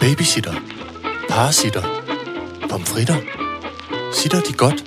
[0.00, 0.54] Babysitter.
[1.28, 1.82] Parasitter.
[2.70, 3.16] Pomfritter.
[4.12, 4.84] Sitter de godt?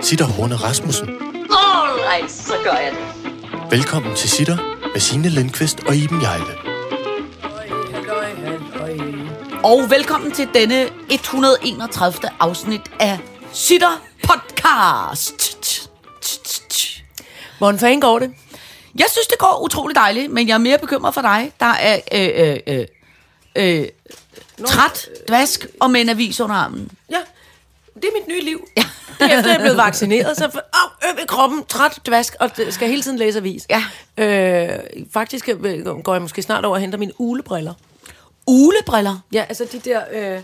[0.00, 1.08] Sitter Horne Rasmussen.
[1.50, 3.70] Alright, så gør jeg det.
[3.70, 4.56] Velkommen til Sitter
[4.92, 6.44] med Signe Lindqvist og Iben Jejle.
[9.64, 12.30] Og velkommen til denne 131.
[12.40, 13.18] afsnit af
[13.52, 15.90] Sitter Podcast.
[17.58, 18.30] Hvordan fanden går det?
[18.98, 22.00] Jeg synes, det går utrolig dejligt, men jeg er mere bekymret for dig, der er
[22.12, 22.86] øh, øh, øh,
[23.56, 23.88] øh,
[24.66, 26.90] træt, dvask og med en avis under armen.
[27.10, 27.18] Ja,
[27.94, 28.68] det er mit nye liv.
[28.76, 28.84] Ja.
[29.18, 32.50] Det er efter, jeg er blevet vaccineret, så jeg øm i kroppen, træt, dvask, og
[32.70, 33.66] skal hele tiden læse avis.
[33.70, 33.84] Ja.
[34.24, 34.78] Øh,
[35.12, 37.74] faktisk øh, går jeg måske snart over og henter mine ulebriller.
[38.46, 39.18] Ulebriller.
[39.32, 40.00] Ja, altså de der...
[40.12, 40.40] Øh,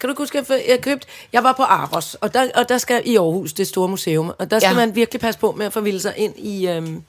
[0.00, 1.06] kan du huske, at jeg købte...
[1.32, 4.50] Jeg var på Aros, og der, og der skal i Aarhus, det store museum, og
[4.50, 4.74] der skal Ja.
[4.74, 7.02] man virkelig passe på med at forvilde sig ind i, øhm,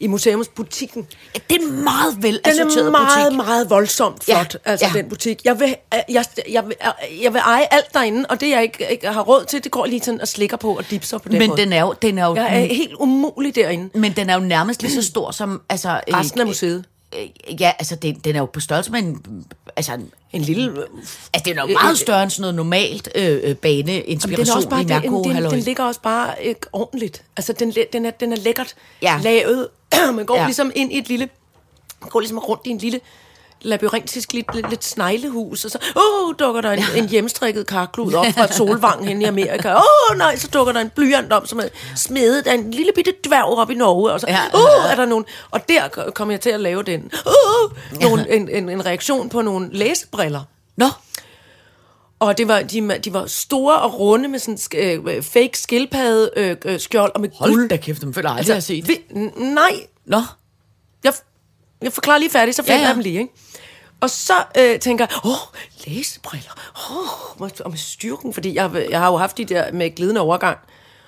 [0.00, 1.06] i museumsbutikken.
[1.34, 3.36] Ja, det er meget vel Den er meget, butik.
[3.36, 4.98] meget voldsomt flot, ja, altså ja.
[5.00, 5.40] den butik.
[5.44, 5.76] Jeg vil,
[6.08, 6.76] jeg, jeg, vil,
[7.22, 9.86] jeg vil eje alt derinde, og det jeg ikke, ikke har råd til, det går
[9.86, 11.60] lige sådan og slikker på og dipser på den Men måde.
[11.60, 13.98] den er jo, den er jo, Jeg er helt umulig derinde.
[13.98, 15.62] men den er jo nærmest lige så stor som...
[15.68, 16.84] Altså, øh, Resten af museet.
[17.18, 19.44] Øh, Ja, altså, den, den er jo på størrelse med en...
[19.76, 20.72] Altså, en, En lille...
[21.34, 24.44] altså den er jo meget større end sådan noget normalt øh, øh, bane Men inspiration
[24.46, 25.50] den, er også bare, i den, Mærko, den, halløj.
[25.50, 27.24] den ligger også bare ikke ordentligt.
[27.36, 29.20] Altså, den, den, er, den er lækkert Ja.
[29.22, 29.68] lavet.
[30.14, 30.44] Man går ja.
[30.44, 31.28] ligesom ind i et lille...
[32.00, 33.00] Man går ligesom rundt i en lille
[33.64, 38.26] labyrintisk lidt, lidt, lidt sneglehus, og så oh, dukker der en, en hjemstrikket karklud op
[38.36, 39.74] fra Solvang hen i Amerika.
[39.74, 42.92] Åh oh, nej, så dukker der en blyant om, som er smedet af en lille
[42.94, 44.12] bitte dværg op i Norge.
[44.12, 44.40] Og så Ja.
[44.54, 45.24] oh, er der nogen...
[45.50, 47.10] Og der kommer jeg til at lave den.
[47.26, 50.40] Oh, nogle, en, en, en reaktion på nogle læsebriller.
[50.76, 50.86] Nå,
[52.20, 54.58] Og det var, de, de var store og runde med sådan
[55.06, 57.68] øh, fake skildpadde øh, øh, skjold og med hold guld.
[57.68, 59.28] da kæft, dem føler jeg aldrig, altså, jeg har set.
[59.38, 60.22] vi, nej, Nå,
[61.04, 61.12] jeg,
[61.82, 62.88] jeg forklarer lige færdigt, så finder Ja, ja, ja.
[62.88, 63.18] jeg dem lige.
[63.20, 63.32] Ikke?
[64.02, 65.36] Og så øh, tænker jeg, åh,
[65.86, 66.50] læsebriller,
[66.90, 70.58] åh, og med styrken, fordi jeg, jeg har jo haft de der med glidende overgang,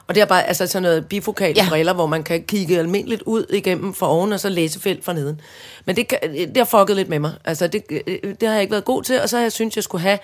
[0.06, 1.68] og det er bare altså sådan noget bifokale Ja.
[1.68, 5.40] briller, hvor man kan kigge almindeligt ud igennem for oven, og så læsefelt for neden.
[5.84, 7.32] Men det, det har fucket lidt med mig.
[7.44, 9.76] Altså, det, øh, det har jeg ikke været god til, og så har jeg synes
[9.76, 10.18] jeg skulle have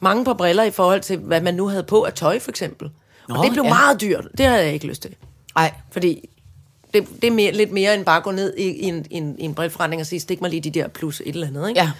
[0.00, 2.90] mange par briller i forhold til, hvad man nu havde på af tøj, for eksempel.
[3.28, 3.68] Nå, og det blev ja.
[3.68, 4.24] meget dyrt.
[4.38, 5.14] Det havde jeg ikke lyst til.
[5.56, 5.72] ej.
[5.90, 6.28] Fordi
[6.94, 9.16] det, det er mere, lidt mere end bare at gå ned i, i, en, i,
[9.16, 11.68] en, i en brilleforretning og sige, stik mig lige de der plus et eller andet.
[11.68, 11.80] Ikke?
[11.80, 11.90] Ja.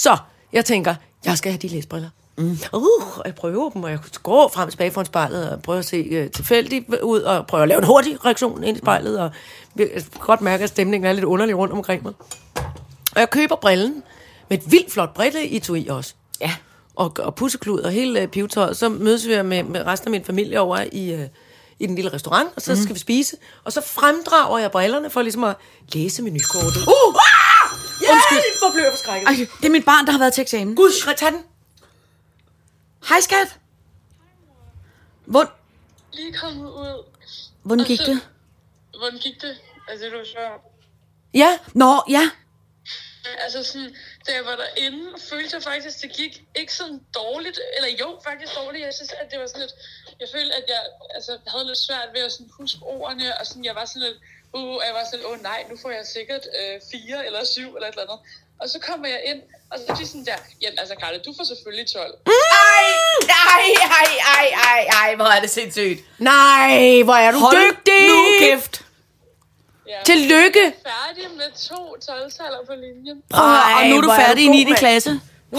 [0.00, 0.16] Så
[0.52, 0.94] jeg tænker,
[1.24, 2.08] jeg skal have de læsbriller.
[2.38, 2.58] Mm.
[2.72, 5.78] Uh, og jeg prøver dem, og jeg går frem og tilbage foran spejlet og prøver
[5.78, 9.18] at se uh, tilfældigt ud, og prøver at lave en hurtig reaktion ind i spejlet,
[9.18, 9.30] og
[9.76, 12.12] jeg kan godt mærke, at stemningen er lidt underlig rundt omkring mig.
[13.14, 14.02] Og jeg køber brillen
[14.48, 16.52] med et vildt flot brille i tui også Ja.
[16.96, 18.76] og, og pusseklud og hele øh, pivetøjet.
[18.76, 21.28] Så mødes vi med, med resten af min familie over i, øh,
[21.78, 22.80] i den lille restaurant, og så mm.
[22.80, 23.36] skal vi spise.
[23.64, 25.56] Og så fremdrager jeg brillerne for ligesom at
[25.92, 26.86] læse menukortet.
[26.86, 27.14] Uh!
[27.14, 27.29] Ah!
[28.12, 28.58] Undskyld.
[28.58, 29.28] hvor blev jeg forskrækket.
[29.28, 30.76] Ej, det er mit barn, der har været til eksamen.
[30.76, 31.44] Gud, tag den.
[33.08, 33.58] Hej, skat.
[35.24, 35.52] Hvor,
[36.12, 37.04] lige kommet ud.
[37.62, 38.28] hvordan gik det?
[38.98, 39.56] Hvordan gik det?
[39.88, 40.62] Altså, det var sjovt.
[41.34, 42.30] Ja, Nå, ja.
[43.44, 47.60] Altså sådan, da jeg var derinde, følte jeg faktisk, det gik ikke sådan dårligt.
[47.76, 48.84] Eller jo, faktisk dårligt.
[48.84, 49.74] Jeg synes, at det var sådan lidt...
[50.20, 50.82] Jeg følte, at jeg
[51.14, 53.38] altså, havde lidt svært ved at sådan huske ordene.
[53.40, 54.18] Og sådan, jeg var sådan lidt...
[54.58, 57.44] Uh, og jeg var sådan, åh oh, nej, nu får jeg sikkert øh, fire eller
[57.44, 58.20] syv eller et eller andet.
[58.60, 59.40] Og så kommer jeg ind,
[59.70, 62.14] og så er de sådan der, jamen altså Karle, du får selvfølgelig 12.
[62.26, 62.86] Ej,
[63.52, 63.64] ej,
[64.00, 66.00] ej, ej, ej, ej, hvor er det sindssygt.
[66.18, 68.02] nej, hvor er du Hold dygtig.
[68.08, 68.74] nu kæft.
[69.88, 69.98] Ja.
[70.04, 70.64] Tillykke.
[70.90, 73.22] Færdig med to 12-taller på linjen.
[73.30, 73.44] Prøv
[73.76, 74.58] og nu er du hvor er færdig i du 9.
[74.58, 74.78] god, mand.
[74.78, 75.10] klasse.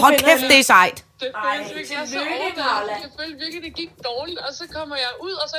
[0.04, 1.04] Hold kæft, jeg det er sejt.
[1.20, 3.02] Det føles virkelig så overvældet.
[3.04, 5.56] Jeg følte virkelig, det gik dårligt, og så kommer jeg ud, og så...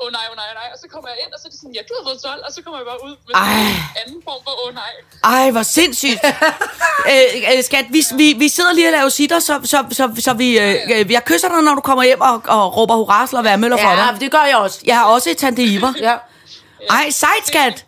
[0.00, 0.68] Åh oh, nej, åh oh, nej, nej.
[0.74, 2.42] Og så kommer jeg ind, og så er det sådan, ja, du har fået 12,
[2.46, 4.92] og så kommer jeg bare ud med sådan en anden form for, åh oh, nej.
[5.36, 6.20] Ej, hvor sindssygt.
[7.12, 10.32] øh, øh, skat, vi, vi, vi sidder lige og laver sitter, så, så, så, så
[10.42, 13.42] vi, øh, øh, jeg kysser dig, når du kommer hjem og, og råber hurra, slår
[13.42, 14.20] værmøller for Ja, dig.
[14.20, 14.78] det gør jeg også.
[14.90, 15.92] Jeg har også et tante Iver.
[16.08, 16.16] Ja.
[16.98, 17.86] Ej, sejt, skat.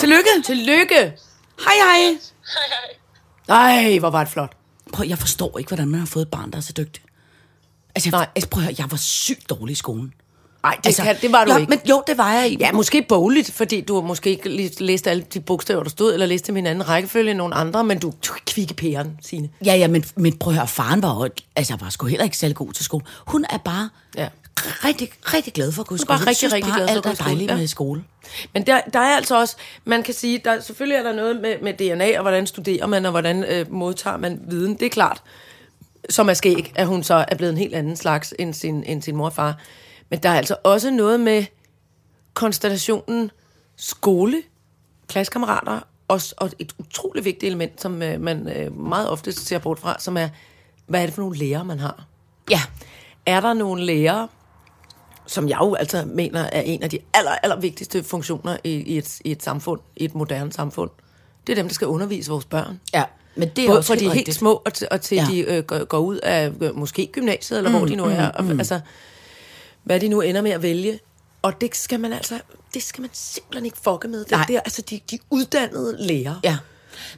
[0.00, 0.30] Tillykke.
[0.46, 1.00] Tillykke.
[1.64, 2.00] Hej, hej.
[2.54, 2.66] Hej,
[3.48, 3.90] hej.
[3.92, 4.52] Ej, hvor var det flot.
[4.92, 7.02] Prøv, jeg forstår ikke, hvordan man har fået et barn, der er så dygtig.
[7.94, 8.28] Altså, jeg, Nej.
[8.36, 10.12] altså prøv at høre, jeg var sygt dårlig i skolen.
[10.64, 11.70] Nej, det, altså, kan, det var du jo, ikke.
[11.70, 12.56] Men jo, det var jeg.
[12.60, 16.26] Ja, måske bogligt, fordi du måske ikke lige læste alle de bogstaver, der stod, eller
[16.26, 18.12] læste dem i en anden rækkefølge end nogle andre, men du er
[18.46, 19.48] kvikke pæren, Signe.
[19.64, 22.36] Ja, ja, men, men prøv at høre, faren var jo, altså, var sgu heller ikke
[22.36, 23.04] særlig god til skole.
[23.26, 24.28] Hun er bare Ja.
[24.84, 26.08] rigtig, rigtig glad for at gå i er skole.
[26.08, 27.56] bare Hun rigtig, synes rigtig bare, glad for at gå er i skole, dejligt ja.
[27.56, 28.04] med skole.
[28.54, 31.54] Men der, der er altså også, man kan sige, der, selvfølgelig er der noget med,
[31.62, 35.22] med DNA, og hvordan studerer man, og hvordan øh, modtager man viden, det er klart.
[36.10, 39.02] Som er skæg, at hun så er blevet en helt anden slags end sin, end
[39.02, 39.56] sin mor og far.
[40.10, 41.44] Men der er altså også noget med
[42.34, 43.30] konstellationen
[43.76, 44.42] skole,
[45.08, 49.78] klassekammerater, og, og et utroligt vigtigt element, som øh, man øh, meget ofte ser bort
[49.78, 50.28] fra, som er
[50.86, 52.04] hvad er det for nogle lærere, man har?
[52.50, 52.60] Ja.
[53.26, 54.28] Er der nogle lærere,
[55.26, 58.98] som jeg jo altså mener er en af de aller, aller vigtigste funktioner i, i,
[58.98, 60.90] et, i et samfund, i et moderne samfund?
[61.46, 62.80] Det er dem, der skal undervise vores børn.
[62.94, 63.04] Ja,
[63.34, 64.36] men det er Både også fra de er helt rigtigt.
[64.36, 65.26] små, og til, og til Ja.
[65.30, 68.28] de øh, går, går ud af øh, måske gymnasiet, eller mm, hvor de nu er.
[68.28, 68.80] Og, altså,
[69.84, 70.98] hvad de nu ender med at vælge.
[71.42, 72.40] Og det skal man altså,
[72.74, 74.18] det skal man simpelthen ikke fucke med.
[74.24, 74.44] Det Nej.
[74.48, 76.40] der, altså de, de uddannede lærere.
[76.44, 76.56] Ja.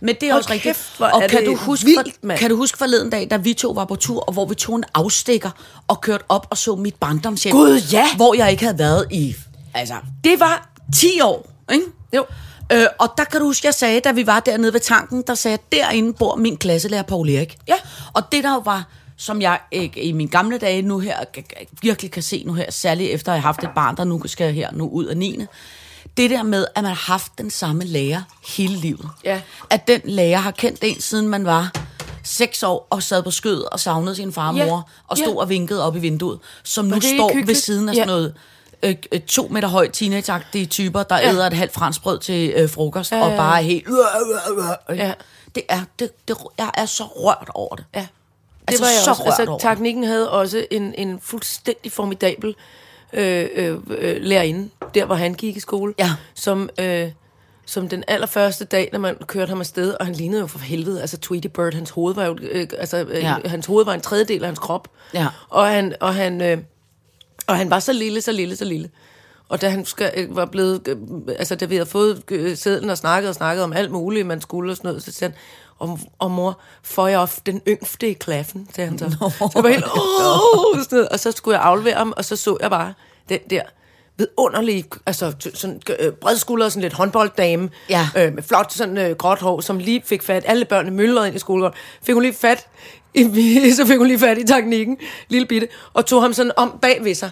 [0.00, 0.76] Men det er Hold også rigtigt.
[0.76, 2.38] kæft, hvor og kan det du, huske, vildt, mand.
[2.38, 4.76] kan du huske forleden dag, da vi to var på tur, og hvor vi tog
[4.76, 5.50] en afstikker
[5.88, 7.52] og kørte op og så mit barndomshjem?
[7.52, 8.16] Gud, ja!
[8.16, 9.34] Hvor jeg ikke havde været i,
[9.74, 10.68] altså, Det var...
[10.96, 11.84] 10 år, ikke?
[12.16, 12.26] Jo.
[12.72, 15.34] Øh, og der kan du huske, jeg sagde, da vi var dernede ved tanken, der
[15.34, 17.56] sagde jeg, derinde bor min klasselærer Paul Erik.
[17.68, 17.74] Ja.
[18.14, 21.16] Og det der var, som jeg ikke, i mine gamle dage nu her,
[21.82, 24.52] virkelig kan se nu her, særligt efter jeg har haft et barn, der nu skal
[24.54, 25.40] her nu ud af 9.
[26.16, 28.22] Det der med, at man har haft den samme lærer
[28.56, 29.08] hele livet.
[29.24, 29.40] Ja.
[29.70, 31.72] At den lærer har kendt en, siden man var
[32.22, 34.66] seks år, og sad på skødet og savnede sin far og Ja.
[34.66, 35.40] mor, og stod Ja.
[35.40, 37.58] og vinkede op i vinduet, som nu står ved hyggeligt?
[37.62, 37.98] siden af Ja.
[38.00, 38.34] sådan noget
[38.82, 41.22] øh, øh, to meter høje teenageagtige typer, der ja.
[41.26, 41.32] Ja.
[41.32, 43.36] æder et halvt franskbrød til øh, frokost, ja, Ja, og ja.
[43.36, 43.86] bare er helt...
[44.90, 45.12] Øh, Ja.
[45.54, 47.84] Det er, det, det, jeg er så rørt over det.
[47.94, 48.06] Ja.
[48.68, 49.22] Det Altså, var jeg så også.
[49.22, 49.58] rørt Altså, over.
[49.60, 52.54] teknikken havde også en, en fuldstændig formidabel
[53.12, 56.10] øh, øh, øh, lærerinde, der hvor han gik i skole, Ja.
[56.34, 57.10] som, øh,
[57.66, 61.00] som den allerførste dag, når man kørte ham afsted, og han lignede jo for helvede,
[61.00, 63.36] altså Tweety Bird, hans hoved var jo, øh, altså, øh, Ja.
[63.44, 65.26] hans hoved var en tredjedel af hans krop, Ja.
[65.48, 66.58] og han, og han, øh,
[67.46, 68.90] og han var så lille, så lille, så lille.
[69.48, 70.96] Og da han skal, øh, var blevet, øh,
[71.38, 74.40] altså da vi havde fået øh, sedlen og snakket og snakket om alt muligt, man
[74.40, 75.40] skulle og sådan noget, så sagde han,
[75.78, 79.10] og, og mor, får jeg of den yngste i klassen, sagde han så.
[79.38, 80.82] Så jeg var helt, Åh!
[80.82, 81.08] sådan noget.
[81.08, 82.94] og så skulle jeg aflevere ham, og så så jeg bare
[83.28, 83.62] den der
[84.18, 88.08] vidunderlige, altså sådan øh, bredskulder, sådan lidt håndbolddame, Ja.
[88.16, 91.36] øh, med flot sådan øh, gråt hår, som lige fik fat, alle børnene myldrede ind
[91.36, 92.66] i skolegården, fik hun lige fat,
[93.14, 94.96] i, så fik hun lige fat i teknikken,
[95.28, 97.30] lille bitte, og tog ham sådan om bag ved sig.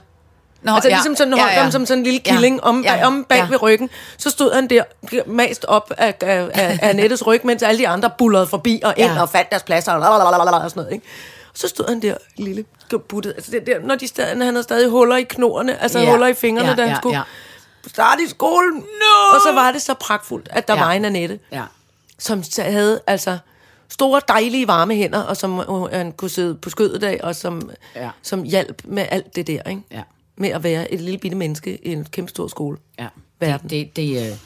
[0.64, 0.94] Nå, altså ja.
[0.94, 1.62] ligesom sådan holdt ja, ja.
[1.62, 2.68] ham som sådan en lille killing ja.
[2.68, 3.06] om, ja.
[3.06, 3.46] om bag ja.
[3.48, 3.90] ved ryggen.
[4.18, 4.82] Så stod han der,
[5.26, 8.94] mast op af, af, af, af nettets ryg, mens alle de andre bullerede forbi og
[8.96, 9.22] ind Ja.
[9.22, 9.98] og fandt deres pladser og,
[10.62, 10.92] og sådan noget.
[10.92, 11.06] Ikke?
[11.54, 12.64] Så stod han der, lille
[13.08, 13.32] buttet.
[13.36, 16.10] Altså det der, når de stadig, han havde stadig huller i knoerne, altså Ja.
[16.10, 17.22] huller i fingrene, Ja, da han ja, skulle ja.
[17.86, 18.74] starte i skolen.
[18.74, 19.34] No!
[19.34, 20.84] Og så var det så pragtfuldt, at der Ja.
[20.84, 21.62] var en Annette, Ja.
[22.18, 23.38] som havde altså
[23.88, 27.70] store, dejlige, varme hænder, og som øh, han kunne sidde på skødet af, og som,
[27.94, 28.10] ja.
[28.22, 29.82] som hjalp med alt det der, ikke?
[29.90, 30.02] Ja.
[30.36, 32.78] Med at være et lille bitte menneske i en kæmpe stor skole.
[32.98, 33.06] Ja.
[33.40, 33.70] Verden.
[33.70, 34.36] Det, det, det, øh,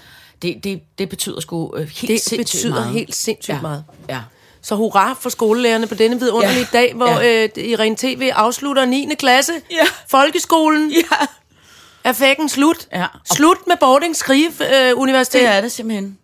[0.43, 2.93] det, det, det betyder sgu øh, helt Det sindssygt betyder meget.
[2.93, 3.61] helt sindssygt ja.
[3.61, 3.85] meget.
[4.09, 4.21] Ja.
[4.63, 6.79] Så hurra for skolelærerne på denne vidunderlige Ja.
[6.79, 7.43] dag, hvor Ja.
[7.45, 9.09] øh, Irene TV afslutter 9.
[9.19, 9.53] klasse.
[9.71, 9.77] Ja.
[10.09, 10.91] Folkeskolen.
[10.91, 11.27] Ja.
[12.05, 12.89] Er fækken slut.
[12.93, 13.07] Ja.
[13.33, 15.41] Slut med boarding skrive øh, universitet.
[15.43, 16.19] Det er det simpelthen.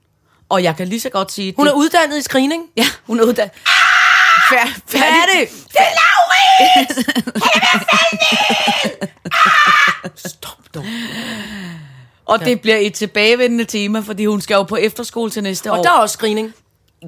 [0.48, 1.54] Og jeg kan lige så godt sige...
[1.56, 2.62] Hun det, er uddannet i skrigning.
[2.76, 3.52] Ja, hun er uddannet.
[4.50, 5.48] Fær, Hvad er det?
[6.58, 7.08] Det er Laurits!
[10.26, 10.84] Stop dog.
[12.26, 15.76] Og det bliver et tilbagevendende tema, fordi hun skal jo på efterskole til næste år.
[15.76, 16.52] Og der er også skrigning.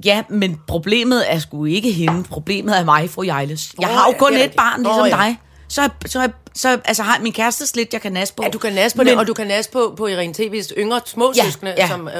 [0.05, 2.25] Ja, men problemet er sgu ikke hende.
[2.25, 3.75] Problemet er mig, fru Jejles.
[3.81, 5.17] Jeg Åh, har jo ja, kun er et barn, ligesom Åh, ja.
[5.17, 5.40] dig.
[5.69, 8.43] Så, er- så, er- så altså, har min kæreste slet, jeg kan nas på.
[8.43, 10.73] Ja, du kan næse på men, det, og du kan næse på, på Irene TV's
[10.79, 11.44] yngre små Ja,
[11.79, 11.88] ja.
[11.88, 12.14] som øh,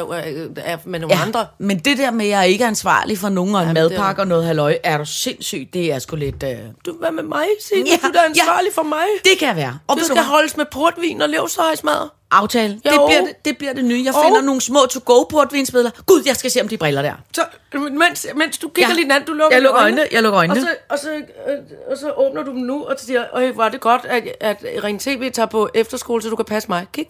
[0.57, 1.47] er med nogle ja, andre.
[1.59, 3.89] Men det der med, at jeg ikke er ansvarlig for nogen og en det er-
[3.89, 5.75] madpakke og noget halløj, er du sindssygt.
[5.75, 6.43] Det er sgu lidt...
[6.43, 6.51] Øh...
[6.87, 7.89] Du, hvad med mig, Signe?
[7.91, 8.25] Ja, du er da ja.
[8.29, 9.07] ansvarlig for mig.
[9.25, 9.79] Det kan jeg være.
[9.87, 10.25] Og Du ved skal hvad?
[10.25, 12.09] holdes med portvin og levsøjsmad.
[12.31, 12.75] Aftale.
[12.75, 13.07] Det Jo.
[13.07, 14.03] bliver det, det bliver det nye.
[14.05, 15.91] Jeg Og- finder nogle små to-go portvinsbilleder.
[16.07, 17.13] Gud, jeg skal se om de briller der.
[17.33, 17.41] Så,
[17.75, 18.95] mens, mens du kigger Ja.
[18.95, 19.01] ja.
[19.01, 20.61] lidt anden, du lukker Jeg lukker øjnene, øjnene, jeg lukker øjnene.
[20.61, 21.59] Og så, og, så, øh,
[21.91, 24.65] og så åbner du dem nu, og så siger, øj, var det godt, at, at
[24.77, 26.87] Irene TV tager på efterskole, så du kan passe mig.
[26.93, 27.07] Kig.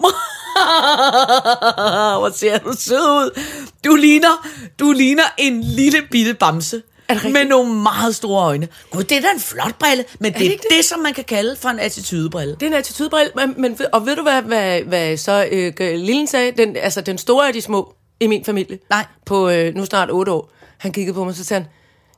[2.20, 3.40] Hvor ser du sød ud.
[3.84, 4.48] Du ligner,
[4.80, 6.82] du ligner en lille bitte bamse.
[7.08, 8.68] Er med nogle meget store øjne.
[8.90, 11.24] Gud, det er da en flot brille, men det er det, det, som man kan
[11.24, 12.54] kalde for en attitudebrille.
[12.54, 16.26] Det er en attitudebrille, men, men, og ved du, hvad, hvad, hvad så øh, Lillen
[16.26, 16.52] sagde?
[16.52, 18.78] Den, altså, den store af de små i min familie.
[18.90, 19.04] Nej.
[19.26, 20.50] På øh, nu snart otte år.
[20.78, 21.70] Han kiggede på mig, så sagde han,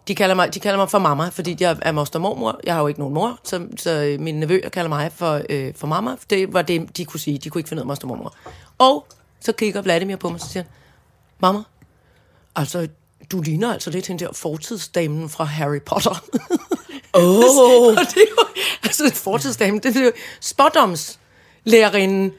[0.09, 2.61] de kalder mig, de kalder mig for mamma, fordi jeg er moster og mormor.
[2.65, 5.75] Jeg har jo ikke nogen mor, så, så øh, mine nevøer kalder mig for, øh,
[5.77, 6.17] for mamma.
[6.31, 7.39] Det var det, de kunne sige.
[7.39, 8.35] De kunne ikke finde ud af moster og mormor.
[8.79, 9.07] Og
[9.41, 10.73] så kigger Vladimir på mig, så siger han,
[11.39, 11.63] mamma,
[12.57, 12.89] altså,
[13.33, 16.25] du ligner altså lidt hende der fortidsdamen fra Harry Potter.
[17.15, 17.25] Åh.
[17.99, 18.45] og det er jo,
[18.83, 22.33] altså fortidsdamen, det er jo spådomslærerinden.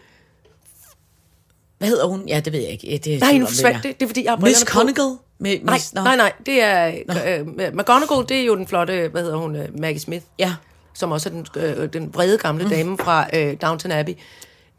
[1.77, 2.27] Hvad hedder hun?
[2.27, 2.99] Ja, det ved jeg ikke.
[3.03, 3.99] Det er Nej, nu forsvandt det.
[3.99, 4.61] Det er fordi, jeg har Miss.
[4.61, 5.17] Conigal?
[5.39, 6.03] Med, Nej, nå.
[6.03, 6.87] nej, nej, det er
[7.27, 10.55] øh, McGonagall, det er jo den flotte, hvad hedder hun, øh, Maggie Smith, Ja.
[10.93, 14.13] som også er den, øh, den brede gamle dame fra øh, Downton Abbey.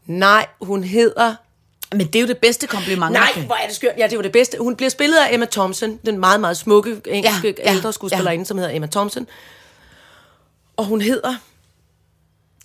[0.05, 1.35] Nej, hun hedder
[1.91, 3.11] Men det er jo det bedste kompliment.
[3.13, 3.93] Nej, hvor er det skørt.
[3.97, 4.57] Ja, det var det bedste.
[4.59, 8.45] Hun bliver spillet af Emma Thompson, den meget, meget smukke engelske Ja, ældre skuespillerinde, ja.
[8.45, 9.27] som hedder Emma Thompson.
[10.77, 11.35] Og hun hedder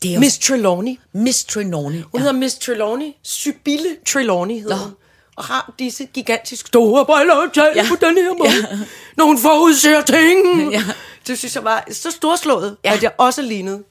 [0.02, 0.98] Det er jo Miss Trelawney.
[1.12, 2.02] Miss Trelawney.
[2.02, 2.18] Hun ja.
[2.18, 3.12] hedder Miss Trelawney.
[3.22, 4.94] Sybille Trelawney hedder hun.
[5.36, 7.86] Og har disse gigantiske store briller og taler Ja.
[7.88, 8.50] på den her måde.
[8.70, 8.78] Ja.
[9.16, 10.72] Når hun forudser ting.
[10.72, 10.84] Ja.
[11.26, 12.92] Det synes jeg var så storslået, Ja.
[12.94, 13.82] at jeg også lignede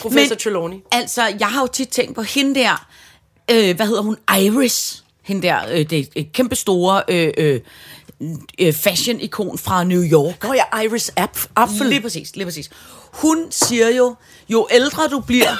[0.00, 0.76] professor Men- Trelawney.
[0.92, 2.86] Altså, jeg har jo tit tænkt på hende der,
[3.50, 5.04] øh, hvad hedder hun, Iris.
[5.22, 7.60] Hende der, øh, det er et kæmpe store øh, øh,
[8.58, 10.42] øh, fashion-ikon fra New York.
[10.44, 11.86] Nå ja, Iris Apf- Apfel.
[11.86, 12.70] Lige præcis, lige præcis.
[13.12, 14.14] Hun siger jo,
[14.48, 15.50] jo ældre du bliver,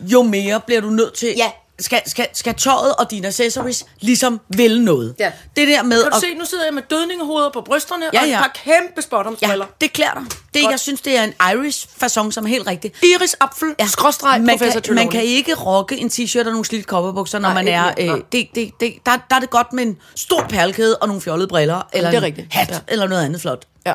[0.00, 1.34] jo mere bliver du nødt til...
[1.36, 1.50] Ja.
[1.80, 5.14] Skal, skal, skal tøjet og dine accessories ligesom vil noget.
[5.18, 5.32] Ja.
[5.56, 6.02] Det der med...
[6.02, 8.38] Kan du at- se, nu sidder jeg med dødningehoveder på brysterne Ja, og et ja.
[8.38, 9.64] par kæmpe spottomsbriller.
[9.64, 10.22] Ja, det klæder dig.
[10.54, 10.70] Det, Godt.
[10.70, 12.92] jeg synes, det er en Irish-fasong, som er helt rigtig.
[13.02, 13.86] Iris Apfel, ja.
[13.86, 17.48] skråstreg, man professor kan, man kan ikke rocke en t-shirt og nogle slidte kopperbukser, når
[17.48, 17.86] Nej, man er...
[17.98, 21.22] Øh, det, det, det, der, der er det godt med en stor perlekæde og nogle
[21.22, 22.46] fjollede briller, eller det er en rigtigt.
[22.54, 22.78] hat, Ja.
[22.88, 23.64] eller noget andet flot.
[23.86, 23.94] Ja.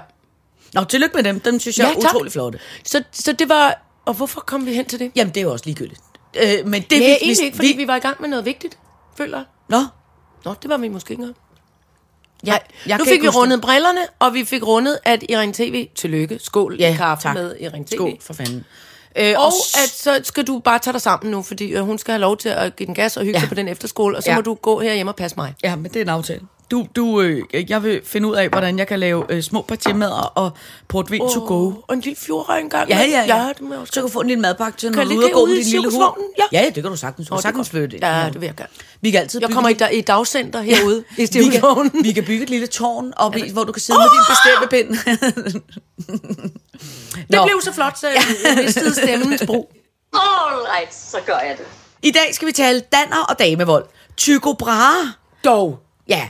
[0.74, 1.40] Nå, tillykke med dem.
[1.40, 2.60] Dem synes jeg Ja, er utrolig flotte.
[2.86, 3.80] Så, så det var...
[4.06, 5.12] Og hvorfor kom vi hen til det?
[5.16, 6.02] Jamen, det er jo også ligegyldigt.
[6.36, 8.18] Øh, men det Det vi- er vi- egentlig ikke, fordi vi, vi var i gang
[8.22, 8.78] med noget vigtigt,
[9.18, 9.46] føler jeg.
[9.70, 9.86] Nå,
[10.46, 11.38] Nå, det var vi måske ikke engang.
[12.46, 16.40] jeg, jeg nu fik vi rundet brillerne, og vi fik rundet, at Irene TV, tillykke,
[16.42, 17.36] skål Ja, i kaffe tak.
[17.36, 17.88] med Irene det.
[17.88, 17.96] TV.
[17.96, 18.66] Skål for fanden.
[19.16, 21.98] Øh, Og s- at så skal du bare tage dig sammen nu, fordi øh, hun
[21.98, 23.40] skal have lov til at give den gas og hygge Ja.
[23.40, 24.36] sig på den efterskole, og så Ja.
[24.36, 25.54] må du gå herhjemme og passe mig.
[25.64, 26.42] Ja, men det er en aftale.
[26.72, 30.22] Du, du, øh, jeg vil finde ud af, hvordan jeg kan lave øh, små partimader
[30.36, 30.52] og
[30.88, 31.34] portvin oh.
[31.34, 31.74] to go.
[31.88, 32.90] Og en lille fjordrør engang.
[32.90, 33.38] Ja, ja, ja.
[33.38, 33.92] ja det må jeg også.
[33.92, 35.46] Så kan du få en lille madpakke til, når Kan du er ude og gå
[35.46, 36.14] med i din lille hund.
[36.38, 36.60] Ja.
[36.60, 37.28] ja, det kan du sagtens.
[37.28, 37.98] Du Nå, kan det er sagtens flytte.
[38.02, 38.70] Ja, det vil jeg gerne.
[39.02, 41.90] Vi kan altid Jeg bygge kommer i, i dagcenter herude i vi Stivsvognen.
[41.92, 44.22] kan, vi kan bygge et lille tårn op i, hvor du kan sidde med din
[44.30, 44.90] bestemmepind.
[47.32, 48.24] Det blev så flot, så jeg
[48.64, 49.72] mistede stemmens brug.
[50.14, 51.66] All right, så gør jeg det.
[52.04, 53.86] I dag skal vi tale danner og damevold.
[54.18, 55.14] Tycho Brahe.
[55.46, 55.80] Dog.
[56.08, 56.30] Ja.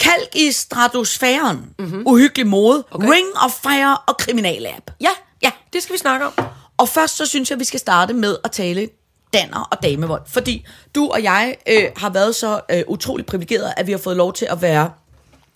[0.00, 1.70] Kalk i stratosfæren.
[1.78, 2.02] Mm-hmm.
[2.06, 2.84] Uhyggelig mode.
[2.90, 3.08] Okay.
[3.08, 4.90] Ring of Fire og kriminalab.
[5.00, 5.08] Ja,
[5.42, 5.50] Ja.
[5.72, 6.32] det skal vi snakke om.
[6.76, 8.88] Og først så synes jeg, vi skal starte med at tale
[9.32, 10.22] danner og damevold.
[10.26, 14.16] Fordi du og jeg øh, har været så øh, utrolig privilegeret, at vi har fået
[14.16, 14.90] lov til at være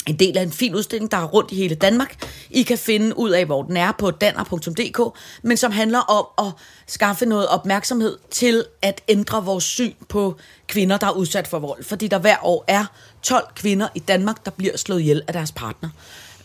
[0.07, 2.29] en del af en fin udstilling, der er rundt i hele Danmark.
[2.51, 6.53] I kan finde ud af, hvor den er på danner.dk, men som handler om at
[6.87, 11.85] skaffe noget opmærksomhed til at ændre vores syn på kvinder, der er udsat for vold.
[11.85, 12.85] Fordi der hver år er
[13.23, 15.89] 12 kvinder i Danmark, der bliver slået ihjel af deres partner.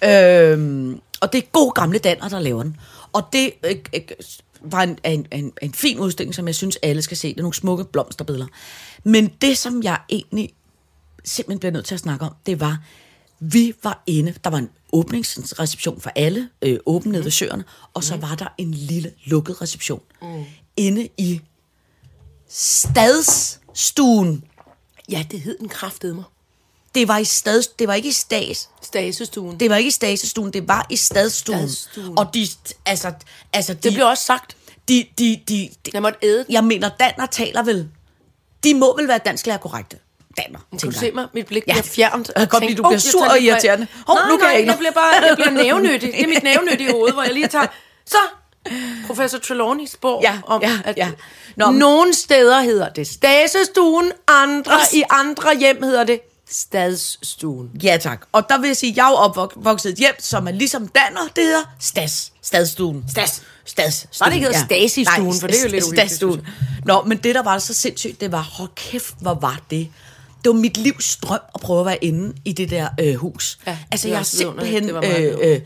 [0.04, 2.78] Øhm, og det er gode gamle danner, der laver den.
[3.14, 4.02] Og det øh, øh,
[4.62, 7.28] var en, en, en, en fin udstilling, som jeg synes, alle skal se.
[7.28, 8.48] Det er nogle smukke blomsterbilleder.
[9.04, 10.54] Men det, som jeg egentlig
[11.24, 12.84] simpelthen bliver nødt til at snakke om, det var,
[13.40, 17.64] vi var inde, der var en åbningsreception for alle, øh, åben nede ved søerne,
[17.94, 20.44] og så var der en lille lukket reception mm.
[20.78, 21.42] inde i
[22.48, 24.44] stadsstuen.
[25.10, 26.24] Ja, det hed den kraftede mig.
[26.96, 29.60] Det var, i stads, det var ikke i stads, Stasestuen.
[29.60, 31.70] det var ikke i stasestuen, det var i stadstuen.
[31.70, 32.18] Stadstuen.
[32.18, 32.48] Og de,
[32.86, 33.12] altså,
[33.54, 34.56] altså de, det blev også sagt.
[34.88, 37.90] de, de, de, de, Jeg måtte æde jeg mener, Danner taler vel,
[38.64, 39.98] de må vel være dansklærer korrekte.
[40.38, 41.28] Danner, Kan du se mig?
[41.34, 41.74] Mit blik Ja.
[41.74, 42.28] bliver fjernt.
[42.36, 43.88] Jeg kan godt lide, du bliver "Åh, jeg sur og irriterende.
[44.08, 46.14] Hov, nej, nu kan nej, jeg ikke jeg bliver bare jeg bliver nævnyttig.
[46.14, 47.66] Det er mit nævnyttige hoved, hvor jeg lige tager...
[48.06, 48.18] Så,
[49.08, 51.12] professor Trelawney spår Ja, om, ja, at ja.
[51.56, 56.20] Nå, nogle steder hedder det stasestuen, andre i andre hjem hedder det
[56.54, 57.70] stadsstuen.
[57.84, 58.26] Ja, tak.
[58.32, 61.22] Og der vil jeg sige, at jeg er opvokset et hjem, som er ligesom Danner,
[61.36, 62.32] det hedder Stas.
[62.42, 63.06] Stadstuen.
[63.10, 63.42] Stas.
[63.66, 64.08] Stas.
[64.20, 66.48] Bare det ikke hedder Stasi-stuen, for det er jo lidt Stadstuen.
[66.86, 69.90] Nå, men det, der var så sindssygt, det var, hold kæft, hvor var det.
[70.44, 73.60] Det var mit livs drøm at prøve at være inde i det der øh, hus.
[73.68, 74.86] Ja, altså, jeg vidunderligt.
[74.86, 74.94] simpelthen...
[74.94, 75.62] Var øh, øh,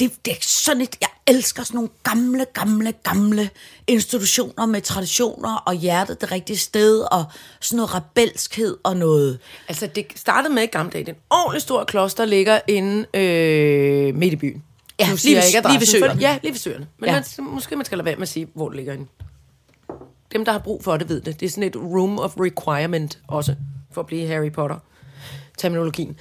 [0.00, 3.50] det, det er sådan et, jeg elsker sådan nogle gamle, gamle, gamle
[3.86, 7.24] institutioner med traditioner og hjertet det rigtige sted og
[7.60, 9.38] sådan noget rebelskhed og noget...
[9.68, 11.04] Altså, det startede med i gamle dage.
[11.04, 14.62] Den ordentlig store kloster ligger inde øh, midt i byen.
[15.00, 16.20] Ja, Nu lige ved- ikke lige ved for- søerne.
[16.20, 16.86] Ja, lige ved søerne.
[16.98, 17.22] Men ja.
[17.38, 19.06] man, måske man skal lade være med at sige, hvor det ligger inde.
[20.32, 21.40] Dem, der har brug for det, ved det.
[21.40, 23.54] Det er sådan et room of requirement også,
[23.92, 26.16] for at blive Harry Potter-terminologien.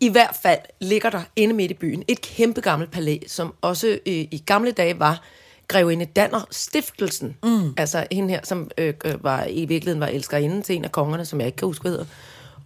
[0.00, 3.86] I hvert fald ligger der inde midt i byen et kæmpe gammelt palæ, som også
[3.86, 5.22] øh, i gamle dage var
[5.68, 7.36] grevinde Danner Stiftelsen.
[7.42, 7.74] Mm.
[7.76, 11.24] Altså hende her, som øh, øh, var, i virkeligheden var elskerinde til en af kongerne,
[11.24, 12.06] som jeg ikke kan huske, hvad hedder.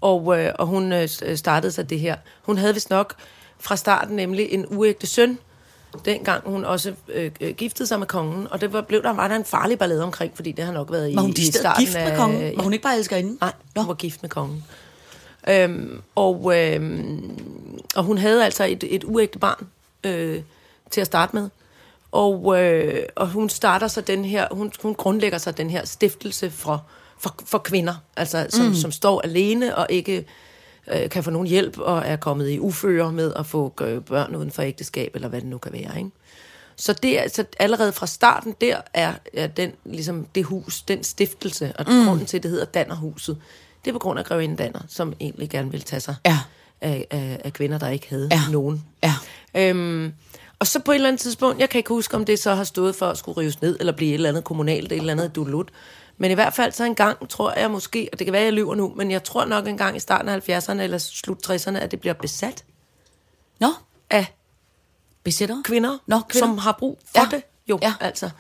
[0.01, 2.17] Og, øh, og hun øh, startede sig det her.
[2.43, 3.15] Hun havde vist nok
[3.59, 5.39] fra starten nemlig en uægte søn,
[6.05, 9.29] dengang hun også øh, øh, giftede sig med kongen, og det var, blev der, var
[9.29, 11.85] der en farlig ballade omkring, fordi det har nok været i, Var hun i starten
[11.85, 12.57] gift med kongen?
[12.57, 13.37] Var hun ikke bare elskerinde?
[13.41, 14.65] Nej, hun var gift med kongen.
[15.49, 17.39] Øhm, og, øhm,
[17.97, 19.67] og hun havde altså et, et uægte barn
[20.05, 20.43] øh,
[20.91, 21.49] til at starte med.
[22.13, 26.51] Og, øh, og hun starter så den her, hun, hun grundlægger så den her stiftelse
[26.51, 26.87] for,
[27.19, 28.75] for, for kvinder, altså, som, mm.
[28.75, 30.27] som står alene og ikke
[30.93, 34.37] øh, kan få nogen hjælp og er kommet i uføre med at få øh, børn
[34.37, 35.99] uden for ægteskab, eller hvad det nu kan være.
[35.99, 36.11] Ikke?
[36.77, 41.05] Så det er altså allerede fra starten der er, er den, ligesom det hus, den
[41.05, 42.07] stiftelse, og mm.
[42.07, 43.39] grunden til, at det hedder Dannerhuset,
[43.85, 46.39] det er på grund af Grevinde Danner, som egentlig gerne vil tage sig Ja.
[46.81, 48.41] af, af, af kvinder, der ikke havde Ja.
[48.53, 48.85] nogen.
[49.03, 49.15] Ja.
[49.55, 50.13] Øhm,
[50.59, 52.65] og så på et eller andet tidspunkt, jeg kan ikke huske, om det så har
[52.65, 55.35] stået for at skulle rives ned, eller blive et eller andet kommunalt, et eller andet
[55.35, 55.69] dulut.
[56.19, 58.53] Men i hvert fald så en gang, tror jeg måske, og det kan være, jeg
[58.53, 61.77] lyver nu, men jeg tror nok en gang i starten af 70'erne eller slut 60'erne,
[61.79, 62.65] at det bliver besat
[63.61, 63.69] Nå,
[64.11, 64.35] af
[65.25, 65.63] besætter?
[65.65, 66.47] kvinder, Nå, kvinder.
[66.49, 67.37] som har brug for Ja.
[67.37, 67.43] det.
[67.71, 67.95] Jo, Ja.
[68.01, 68.31] altså.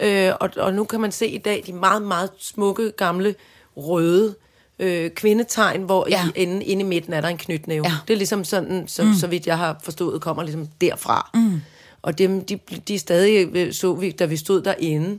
[0.00, 3.34] Øh, og, og nu kan man se i dag de meget, meget smukke, gamle,
[3.76, 4.34] røde
[4.80, 6.24] øh, kvindetegn, hvor Ja.
[6.36, 7.84] i enden, inde i midten er der en knytnæve.
[7.88, 7.94] Ja.
[8.08, 9.14] Det er ligesom sådan, så, mm.
[9.14, 11.30] så vidt jeg har forstået, kommer ligesom derfra.
[11.34, 11.60] Mm.
[12.02, 12.58] Og dem, de,
[12.88, 15.18] de er stadig, øh, så vi, da vi stod derinde,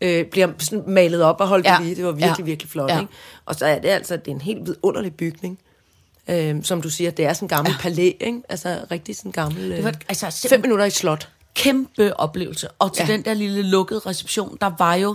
[0.00, 1.78] øh, bliver sådan malet op og holdt Ja.
[1.82, 1.94] lige.
[1.94, 2.44] Det var virkelig, Ja.
[2.44, 2.90] virkelig flot.
[2.90, 3.00] Ja.
[3.00, 3.12] Ikke?
[3.46, 5.58] Og så er det altså det er en helt vidunderlig bygning.
[6.30, 7.78] Øh, som du siger, det er sådan en gammel ja.
[7.80, 8.42] palæ, ikke?
[8.48, 9.70] Altså rigtig sådan en gammel...
[9.70, 11.28] Det var Øh, altså fem minutter i slot.
[11.54, 12.68] kæmpe oplevelse.
[12.78, 13.04] Og til.
[13.08, 13.12] Ja.
[13.12, 15.14] den der lille lukkede reception, der var jo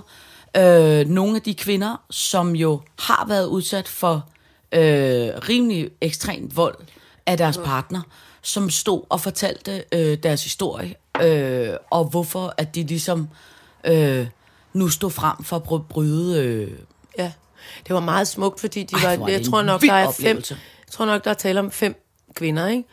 [0.58, 4.30] øh, nogle af de kvinder, som jo har været udsat for
[4.72, 6.78] øh, rimelig ekstrem vold
[7.26, 8.02] af deres partner,
[8.42, 13.30] som stod og fortalte øh, deres historie, øh, og hvorfor at de ligesom
[13.84, 14.28] øh,
[14.74, 16.44] nu stod frem for at bry- bryde...
[16.44, 16.72] Øh,
[17.18, 17.32] Ja,
[17.88, 20.38] det var meget smukt, fordi de Ej, var, det jeg tror nok, der er fem,
[20.50, 20.58] jeg
[20.92, 22.04] tror nok, der er tale om fem
[22.36, 22.84] kvinder, ikke?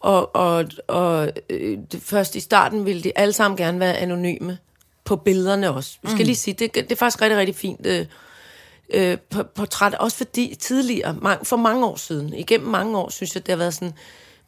[0.00, 4.58] Og, og, og øh, først i starten ville de alle sammen gerne være anonyme
[5.08, 5.98] på billederne også.
[6.02, 6.26] Vi skal mm.
[6.26, 8.06] lige sige, det, det er faktisk rigtig, rigtig fint øh,
[8.90, 9.16] øh,
[9.54, 13.52] portræt, også fordi tidligere, mange, for mange år siden, igennem mange år, synes jeg, det
[13.52, 13.92] har været sådan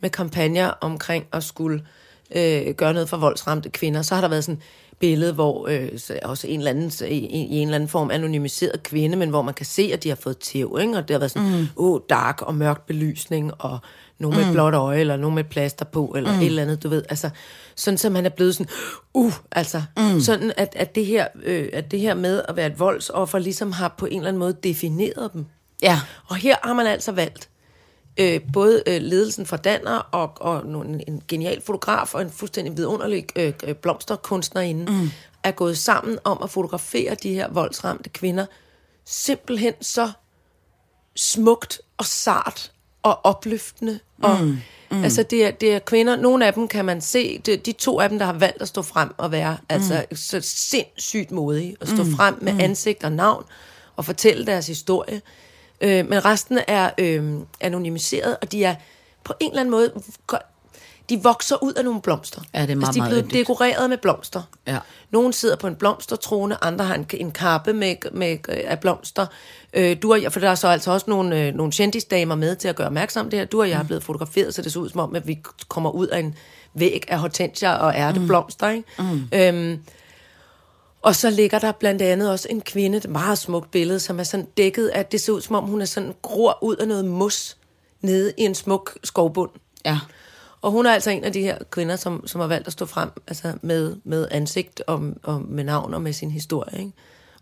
[0.00, 1.87] med kampagner omkring at skulle
[2.35, 4.61] øh, gøre noget for voldsramte kvinder, så har der været sådan
[4.93, 8.11] et billede, hvor øh, så også en eller anden, i, i en eller anden form
[8.11, 10.97] anonymiseret kvinde, men hvor man kan se, at de har fået tæv, ikke?
[10.97, 11.67] og det har været sådan, mm.
[11.76, 13.79] oh, dark og mørk belysning, og
[14.20, 14.52] nogen med mm.
[14.52, 16.40] blåt øje, eller nogen med plaster på, eller mm.
[16.40, 17.30] et eller andet, du ved, altså,
[17.76, 18.72] sådan så man er blevet sådan,
[19.14, 20.20] uh, altså, mm.
[20.20, 23.72] sådan at, at, det her, øh, at det her med at være et voldsoffer, ligesom
[23.72, 25.46] har på en eller anden måde defineret dem.
[25.83, 27.50] ja, Og her har man altså valgt
[28.16, 32.76] øh, både øh, ledelsen fra Danner og, og nogle, en genial fotograf og en fuldstændig
[32.76, 35.11] vidunderlig øh, blomsterkunstnerinde mm.
[35.42, 38.46] er gået sammen om at fotografere de her voldsramte kvinder
[39.04, 40.11] simpelthen så
[41.16, 43.98] smukt og sart og opløftende.
[44.22, 44.58] Og, mm.
[44.90, 45.04] Mm.
[45.04, 48.00] Altså, det er, det er kvinder, nogle af dem kan man se, det, de to
[48.00, 51.88] af dem, der har valgt at stå frem og være altså, så sindssygt modige, at
[51.88, 52.12] stå mm.
[52.16, 52.60] frem med mm.
[52.60, 53.44] ansigt og navn
[53.96, 55.22] og fortælle deres historie.
[55.80, 58.74] Øh, men resten er øh, anonymiseret, og de er
[59.24, 59.92] på en eller anden måde,
[61.11, 62.42] de vokser ud af nogle blomster.
[62.55, 63.40] Ja, det er meget, altså, de er meget blevet yndigt.
[63.40, 64.42] dekoreret med blomster.
[64.66, 64.79] Ja.
[65.11, 69.27] Nogle sidder på en blomstertrone, andre har en, en kappe med, med, af blomster.
[69.75, 72.57] Øh, du og jeg, for der er så altså også nogle, øh, nogle kendisdamer med
[72.57, 73.46] til at gøre opmærksom det her.
[73.46, 75.90] Du og jeg er blevet fotograferet, så det ser ud som om, at vi kommer
[75.90, 76.35] ud af en
[76.75, 78.68] væg af hortensia og ærteblomster.
[78.68, 78.85] Ikke?
[78.99, 79.29] Mm.
[79.33, 79.83] Øhm,
[81.03, 84.25] og så ligger der blandt andet også en kvinde, et meget smukt billede, som er
[84.25, 87.05] sådan dækket af, det ser ud som om, hun er sådan gror ud af noget
[87.05, 87.57] mos
[88.01, 89.51] nede i en smuk skovbund.
[89.85, 89.99] ja.
[90.62, 92.87] Og hun er altså en af de her kvinder, som, som har valgt at stå
[92.87, 96.79] frem altså med, med ansigt og, og med navn og med sin historie.
[96.79, 96.92] Ikke?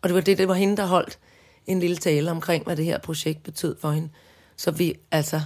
[0.02, 1.18] Og det var det, det var hende, der holdt
[1.66, 4.08] en lille tale omkring, hvad det her projekt betød for hende.
[4.56, 5.40] Så vi altså...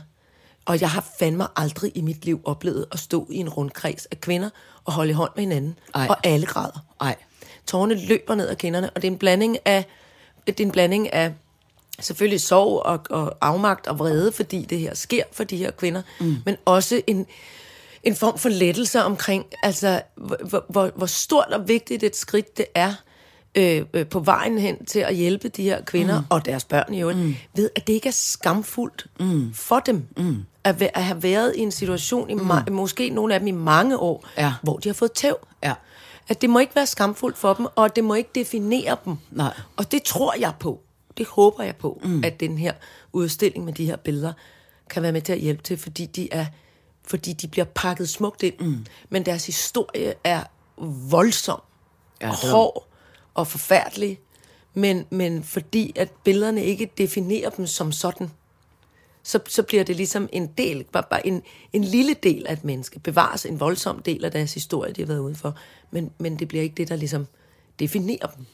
[0.65, 4.21] Og jeg har fandme aldrig i mit liv oplevet at stå i en rundkreds af
[4.21, 4.51] kvinder
[4.85, 5.79] og holde i hånd med hinanden.
[5.95, 6.07] Ej.
[6.11, 6.85] Og alle græder.
[7.01, 7.17] Ej.
[7.67, 9.85] Tårerne løber ned ad kinderne, og det er en blanding af,
[10.47, 11.33] det er en blanding af
[12.03, 16.03] selvfølgelig sorg og, og afmagt og vrede, fordi det her sker for de her kvinder,
[16.21, 16.37] mm.
[16.45, 17.27] men også en,
[18.03, 22.67] en form for lettelse omkring, altså, hvor, hvor, hvor stort og vigtigt et skridt det
[22.75, 22.95] er
[23.55, 26.27] øh, øh, på vejen hen til at hjælpe de her kvinder mm.
[26.31, 27.35] og deres børn i øvrigt, mm.
[27.57, 29.55] ved at det ikke er skamfuldt mm.
[29.55, 30.37] for dem mm.
[30.65, 33.99] at, at have været i en situation, i ma- måske nogle af dem i mange
[33.99, 34.53] år, Ja.
[34.63, 35.37] hvor de har fået tæv.
[35.65, 35.73] Ja.
[36.29, 39.17] At det må ikke være skamfuldt for dem, og det må ikke definere dem.
[39.31, 39.55] Nej.
[39.77, 40.81] Og det tror jeg på.
[41.19, 42.25] Det håber jeg på, mm.
[42.25, 42.73] at den her
[43.13, 44.33] udstilling med de her billeder
[44.91, 46.47] kan være med til at hjælpe til, fordi de er
[47.05, 48.55] fordi de bliver pakket smukt ind.
[48.61, 48.87] Mm.
[49.11, 50.43] Men deres historie er
[51.11, 51.61] voldsom,
[52.21, 52.87] Ja, det hård
[53.35, 54.21] og forfærdelig.
[54.75, 58.31] Men, men fordi at billederne ikke definerer dem som sådan,
[59.23, 62.65] så, så bliver det ligesom en del, bare, bare en, en lille del af et
[62.65, 65.55] menneske, bevares en voldsom del af deres historie, de har været ude for.
[65.91, 67.27] Men, men det bliver ikke det, der ligesom
[67.79, 68.47] definerer dem.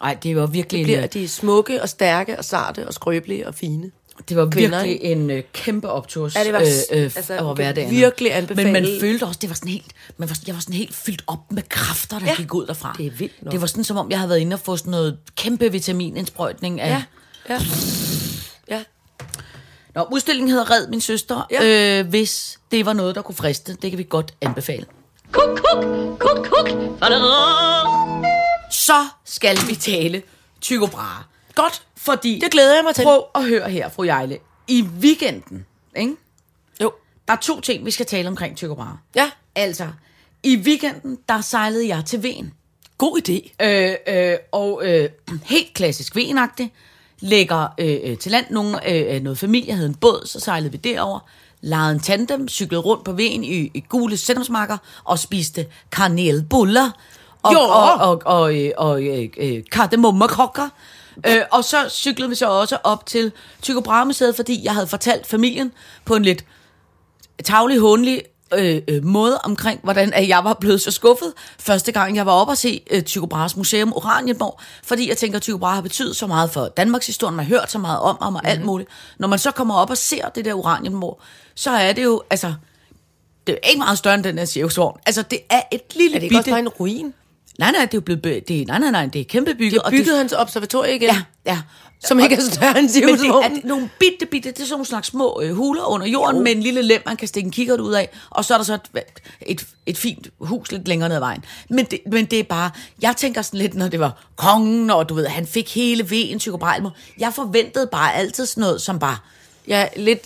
[0.00, 0.78] Ej, det var virkelig...
[0.78, 3.90] Det bliver, en, at de er smukke og stærke og sarte og skrøbelige og fine.
[4.28, 6.66] Det var Kvinder, virkelig en øh, kæmpe optur Ja, det var øh,
[6.98, 7.90] øh, altså, kan derinde.
[7.94, 10.74] virkelig anbefale- Men man følte også, det var sådan helt, man var, jeg var sådan
[10.74, 12.94] helt fyldt op med kræfter, der Ja, gik ud derfra.
[12.98, 13.52] det er vildt nok.
[13.52, 16.80] Det var sådan, som om jeg havde været inde og få sådan noget kæmpe vitaminindsprøjtning
[16.80, 16.88] af...
[16.90, 17.02] Ja,
[17.54, 17.60] ja.
[18.70, 18.82] Ja,
[19.94, 21.64] Nå, udstillingen hedder Red min søster, Ja.
[21.64, 22.00] ja.
[22.00, 23.76] øh, hvis det var noget, der kunne friste.
[23.82, 24.84] Det kan vi godt anbefale.
[25.32, 25.84] Kuk, kuk,
[26.18, 26.68] kuk, kuk.
[28.70, 30.22] Så skal vi tale
[30.60, 31.24] Tycho Brahe.
[31.54, 31.82] godt.
[31.96, 33.02] Fordi, Det glæder jeg mig til.
[33.02, 34.38] prøv at høre her, fru Jejle.
[34.68, 36.16] I weekenden, ikke?
[36.82, 36.92] Jo.
[37.28, 38.96] der er to ting, vi skal tale omkring Tycho Brahe.
[39.14, 39.88] Ja, Altså,
[40.42, 42.52] i weekenden, der sejlede jeg til Ven.
[42.98, 43.64] god idé.
[43.64, 45.08] Øh, øh, og øh,
[45.44, 46.70] helt klassisk venagtigt.
[47.20, 50.76] Lægger øh, øh, til land nogle, øh, noget familie, havde en båd, så sejlede vi
[50.78, 51.18] derover.
[51.60, 56.90] Lejede en tandem, cyklede rundt på vejen i, i gule sendomsmarker og spiste kanelbuller
[57.46, 57.58] og, Jo.
[57.60, 60.68] og, og, og, øh, og øh, øh, kardemommerkokker.
[61.26, 63.32] Øh, og så cyklede vi så også op til
[63.62, 65.72] Tycho Brahe Museet, fordi jeg havde fortalt familien
[66.04, 66.44] på en lidt
[67.44, 68.22] tavlig, håndelig
[68.54, 72.32] øh, øh, måde omkring, hvordan at jeg var blevet så skuffet første gang, jeg var
[72.32, 75.82] oppe og se øh, Tycho Brahes Museum Oranienborg, fordi jeg tænker, at Tycho Brahe har
[75.82, 78.50] betydet så meget for Danmarks historie, man har hørt så meget om ham og Mhm.
[78.50, 78.88] alt muligt.
[79.18, 81.20] Når man så kommer op og ser det der Oranienborg,
[81.54, 82.54] så er det jo, altså,
[83.46, 85.00] det er ikke meget større end den her cirkusvogn.
[85.06, 86.50] Altså, det er et lille Er det ikke også bitte...
[86.50, 87.14] bare en ruin?
[87.58, 88.48] Nej, nej, det er jo blevet...
[88.48, 89.72] Det, nej, nej, nej, det er kæmpe bygget.
[89.72, 91.58] De har og bygget det, hans observatorie igen, Ja, ja.
[92.04, 94.86] som ikke er større end Men det er nogle bitte, bitte, det er sådan nogle
[94.86, 96.42] slags små øh, huler under jorden, jo.
[96.42, 98.64] med en lille lem, man kan stikke en kikkert ud af, og så er der
[98.64, 98.80] så et,
[99.46, 101.44] et, et fint hus lidt længere ned ad vejen.
[101.70, 102.70] Men det, men det er bare,
[103.02, 106.38] jeg tænker sådan lidt, når det var kongen, og du ved, han fik hele vejen,
[106.38, 106.90] Tycho Brahe.
[107.18, 109.16] Jeg forventede bare altid sådan noget, som bare,
[109.68, 110.20] Ja, lidt...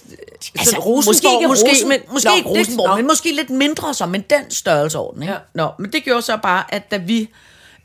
[0.59, 3.50] Altså, Rosenborg, måske ikke måske, Rosen, men, måske Nå, ikke Rosenborg, det, men måske lidt
[3.50, 5.22] mindre som, men den størrelsesorden.
[5.22, 5.33] Ikke?
[5.33, 5.38] Ja.
[5.55, 7.29] Nå, men det gjorde så bare, at da vi,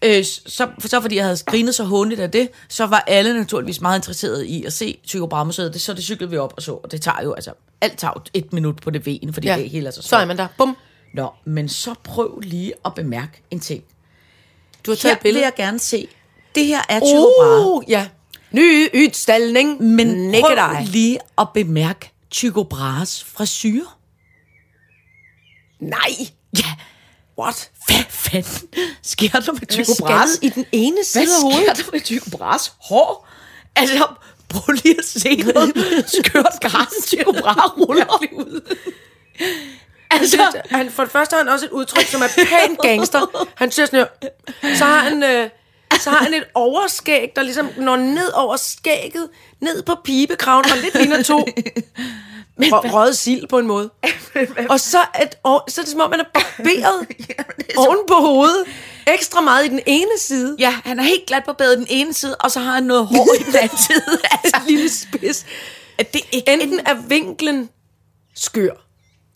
[0.02, 3.82] øh, så, så fordi jeg havde grinet så håndligt af det, så var alle naturligvis
[3.82, 5.52] meget interesserede i at se Tycho Brahe.
[5.52, 8.14] Det, så det cyklede vi op og så, og det tager jo, altså, alt tager
[8.16, 10.28] jo et minut på det vejen, fordi Ja, det hele er så så er svært.
[10.28, 10.48] man der.
[10.58, 10.78] Bum.
[11.14, 13.84] Nå, men så prøv lige at bemærke en ting.
[14.86, 15.40] Du har taget Her et billede.
[15.40, 16.08] vil jeg gerne se,
[16.56, 17.66] det her er Tycho Brahe.
[17.66, 18.08] Uh, ja.
[18.56, 19.84] Ny udstilling.
[19.84, 20.84] Men Nikke prøv dig.
[20.88, 23.84] lige at bemærke Tycho Brahes frisyr.
[25.80, 26.10] Nej.
[26.58, 26.74] Ja,
[27.40, 27.72] What?
[27.88, 28.68] hvad fanden
[29.02, 30.40] sker der med Tycho Hvad Brahes?
[30.42, 31.78] i den ene side Hvad af hovedet?
[31.78, 33.28] sker der med Tycho Brahes hår?
[33.76, 34.08] Altså,
[34.50, 35.74] prøv lige at se noget
[36.08, 38.76] skørt græs, Tycho Brahe ruller ud.
[40.12, 43.48] Altså, Han, for det første har han også et udtryk, som er pænt gangster.
[43.56, 44.00] Han siger sådan
[44.62, 44.76] her.
[44.78, 45.50] Så har han, øh,
[46.00, 49.30] så har han et overskæg, der ligesom når ned over skægget,
[49.62, 51.40] ned på pibekraven, og lidt ligner to
[52.62, 53.90] rø- røget sild på en måde.
[54.70, 57.08] Og så, et, og, så er det som om, man er barberet
[57.88, 58.64] oven på hovedet.
[59.08, 60.56] Ekstra meget i den ene side.
[60.60, 63.08] ja, han er helt glat på badet den ene side, og så har han noget
[63.08, 64.20] hår i den anden side.
[64.32, 65.46] Altså, Et lille spids.
[65.98, 67.70] at det ikke Enten er vinklen
[68.36, 68.85] skør.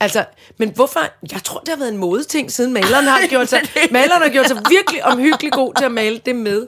[0.01, 0.25] Altså,
[0.57, 0.99] men hvorfor?
[1.31, 4.47] Jeg tror, det har været en modeting, siden maleren har gjort sig, maleren har gjort
[4.47, 6.67] sig virkelig omhyggelig god til at male det med.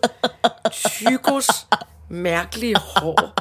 [0.74, 1.48] Tygos
[2.10, 3.34] mærkelige hår.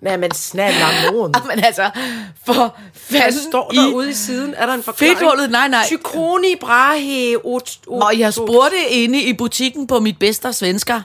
[0.00, 1.34] Nej, men snæller nogen.
[1.46, 1.90] Men altså,
[2.46, 4.54] for fanden står der ude i siden?
[4.56, 5.18] Er der en forklaring?
[5.18, 5.84] Fedthullet, nej, nej.
[5.86, 11.00] Tykoni brahe ot, ot, Og jeg spurgte inde i butikken på mit bedste svensker,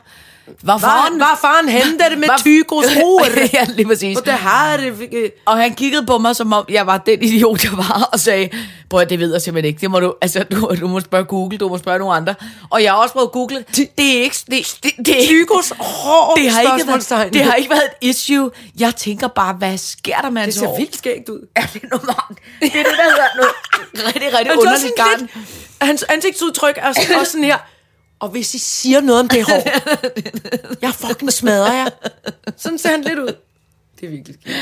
[0.63, 1.19] Var, fanden...
[1.19, 3.25] var faren hente det med Tygos hår?
[3.53, 4.17] ja, lige præcis.
[4.17, 5.09] Og det har det...
[5.11, 8.19] øh, Og han kiggede på mig, som om jeg var den idiot, jeg var, og
[8.19, 8.49] sagde,
[8.89, 9.81] bror, det ved jeg simpelthen ikke.
[9.81, 12.35] Det må du, altså, du, du må spørge Google, du må spørge nogle andre.
[12.69, 13.65] Og jeg har også prøvet at google.
[13.75, 14.35] Det er ikke...
[14.51, 16.33] Det, det, det, Tygos hår?
[16.37, 18.51] det har, ikke været, det har ikke været et issue.
[18.79, 20.77] Jeg tænker bare, hvad sker der med Det hans ser hår?
[20.77, 21.47] vildt skægt ud.
[21.57, 22.05] Ja, det er noget
[22.61, 23.51] Det er det, der hedder noget
[24.15, 25.29] rigtig, rigtig underligt garn.
[25.81, 27.57] hans ansigtsudtryk er også sådan her.
[28.19, 29.63] Og hvis I siger noget om det hår,
[30.81, 31.89] jeg fucking smadrer jer.
[32.57, 33.35] Sådan ser han lidt ud.
[33.99, 34.55] Det er virkelig skidt.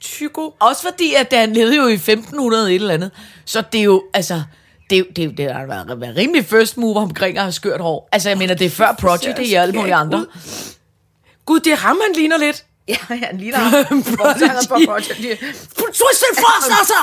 [0.00, 0.50] Tygo.
[0.60, 3.10] Også fordi, at han levede jo i 1500 et eller andet.
[3.44, 4.42] Så det er jo, altså...
[4.90, 7.80] Det, er det, er det har været, været rimelig first move omkring at have skørt
[7.80, 8.08] hår.
[8.12, 10.26] Altså, jeg mener, det er før Prodigy og alle mulige andre.
[11.46, 12.64] Gud, det er ham, han ligner lidt.
[12.88, 13.58] Ja, han ligner
[14.68, 15.36] for Prodigy.
[15.74, 16.94] Twisted Frost, altså!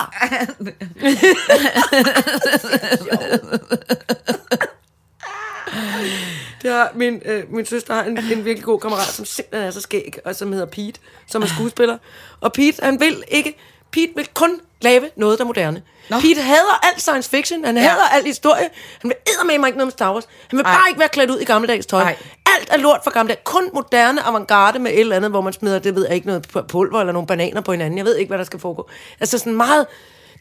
[6.62, 9.72] Det har, min, øh, min søster har en, en virkelig god kammerat, som simpelthen er
[9.72, 11.98] så skæg, og som hedder Pete, som er skuespiller.
[12.42, 13.58] Og Pete, han vil ikke...
[13.92, 15.82] Pete vil kun lave noget, der er moderne.
[16.10, 16.20] Nå.
[16.20, 18.70] Pete hader alt science fiction, han hader alt historie,
[19.02, 20.24] han vil eddermame ikke noget med Star Wars.
[20.50, 20.72] Han vil Ej.
[20.74, 22.02] bare ikke være klædt ud i gammeldags tøj.
[22.02, 22.16] Ej.
[22.46, 23.42] Alt er lort for gammeldags.
[23.44, 26.48] Kun moderne avantgarde med et eller andet, hvor man smider, det ved jeg ikke, noget
[26.56, 27.98] pu- pulver eller nogle bananer på hinanden.
[27.98, 28.90] Jeg ved ikke, hvad der skal foregå.
[29.20, 29.88] Altså sådan meget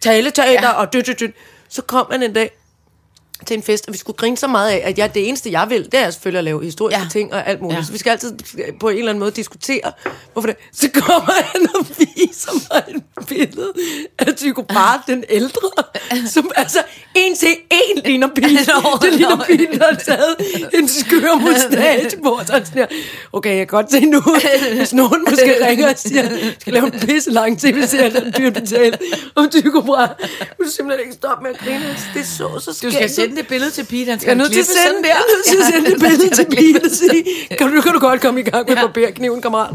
[0.00, 0.72] taleteater ja.
[0.72, 1.34] og dyt, dyt, dyt.
[1.68, 2.50] Så kom han en dag
[3.44, 5.66] til en fest, og vi skulle grine så meget af, at jeg, det eneste, jeg
[5.70, 7.06] vil, det er selvfølgelig at lave historiske Ja.
[7.12, 7.78] ting og alt muligt.
[7.78, 7.84] Ja.
[7.84, 8.32] Så vi skal altid
[8.80, 9.92] på en eller anden måde diskutere,
[10.32, 10.56] hvorfor det.
[10.72, 13.72] Så kommer han og viser mig et billede
[14.18, 15.68] af Tycho Brahe, den ældre,
[16.26, 16.78] som altså
[17.14, 18.44] en til en ligner Pil.
[18.44, 20.34] Det ligner Pil, der har taget
[20.74, 22.38] en skør mustache på.
[22.40, 22.86] Så sådan her,
[23.32, 24.22] okay, jeg kan godt se nu,
[24.76, 26.28] hvis nogen måske ringer og siger,
[26.60, 29.02] skal lave en pisse lang tv-serie, er dyrt betalt
[29.34, 30.08] om Tycho Brahe.
[30.64, 31.96] Du simpelthen ikke stoppe med at grine.
[32.14, 33.33] Det er så, så Du skal skægt.
[33.34, 35.10] Sende det billede til Pete, han Jeg skal er nødt til at sende, sådan jeg
[35.10, 37.24] er nødt til at sende det billede til Pete og sige,
[37.58, 38.82] kan du, kan du godt komme i gang med Ja.
[38.86, 39.70] barberkniven, kammerat?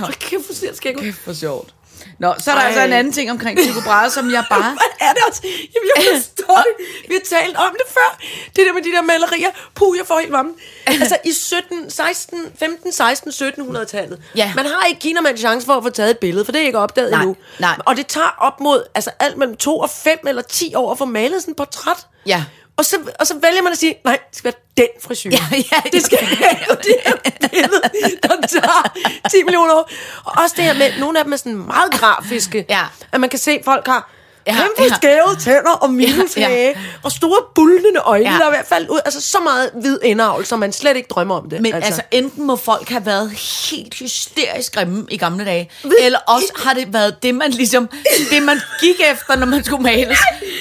[0.00, 1.02] Hold kæft, skægt ud.
[1.02, 1.70] Kæft, for sjovt.
[2.18, 2.66] Nå, så er der Ej.
[2.68, 4.62] altså en anden ting omkring Tycho Brahe, som jeg bare...
[4.62, 5.40] Hvad er det også?
[5.44, 6.86] Jamen, jeg forstår det.
[7.08, 8.18] Vi har talt om det før.
[8.56, 9.48] Det der med de der malerier.
[9.74, 10.50] Puh, jeg får helt varme.
[10.86, 14.18] Altså, i 17, 16, 15, 16, 1700-tallet.
[14.36, 14.52] Ja.
[14.56, 16.66] Man har ikke givet en chance for at få taget et billede, for det er
[16.66, 17.36] ikke opdaget Nej, endnu.
[17.58, 17.76] nej.
[17.86, 20.98] Og det tager op mod, altså alt mellem 2 og 5 eller 10 år at
[20.98, 22.06] få malet sådan et portræt.
[22.26, 22.44] Ja.
[22.76, 25.30] Og så, og så vælger man at sige, nej, det skal være den frisyr.
[25.30, 27.12] Ja, ja, det skal være det her
[27.50, 27.80] billede,
[28.22, 28.92] der tager
[29.30, 29.90] 10 millioner år.
[30.24, 32.66] Og også det her med, nogle af dem er sådan meget grafiske.
[32.68, 32.86] Ja.
[33.12, 34.10] At man kan se, at folk har
[34.46, 34.84] Ja, ja, kæmpe ja.
[34.84, 34.94] ja.
[34.94, 36.72] skæve tænder og minushage, Ja, ja, ja.
[37.02, 38.32] og store bulnende øjne, Ja.
[38.32, 38.38] ja.
[38.38, 39.00] der er i hvert fald ud.
[39.04, 41.62] Altså så meget hvid indavl, så man slet ikke drømmer om det.
[41.62, 41.86] Men altså.
[41.86, 43.30] altså, enten må folk have været
[43.70, 47.88] helt hysterisk grimme i gamle dage, eller også har det været det, man ligesom,
[48.30, 50.18] det man gik efter, når man skulle males.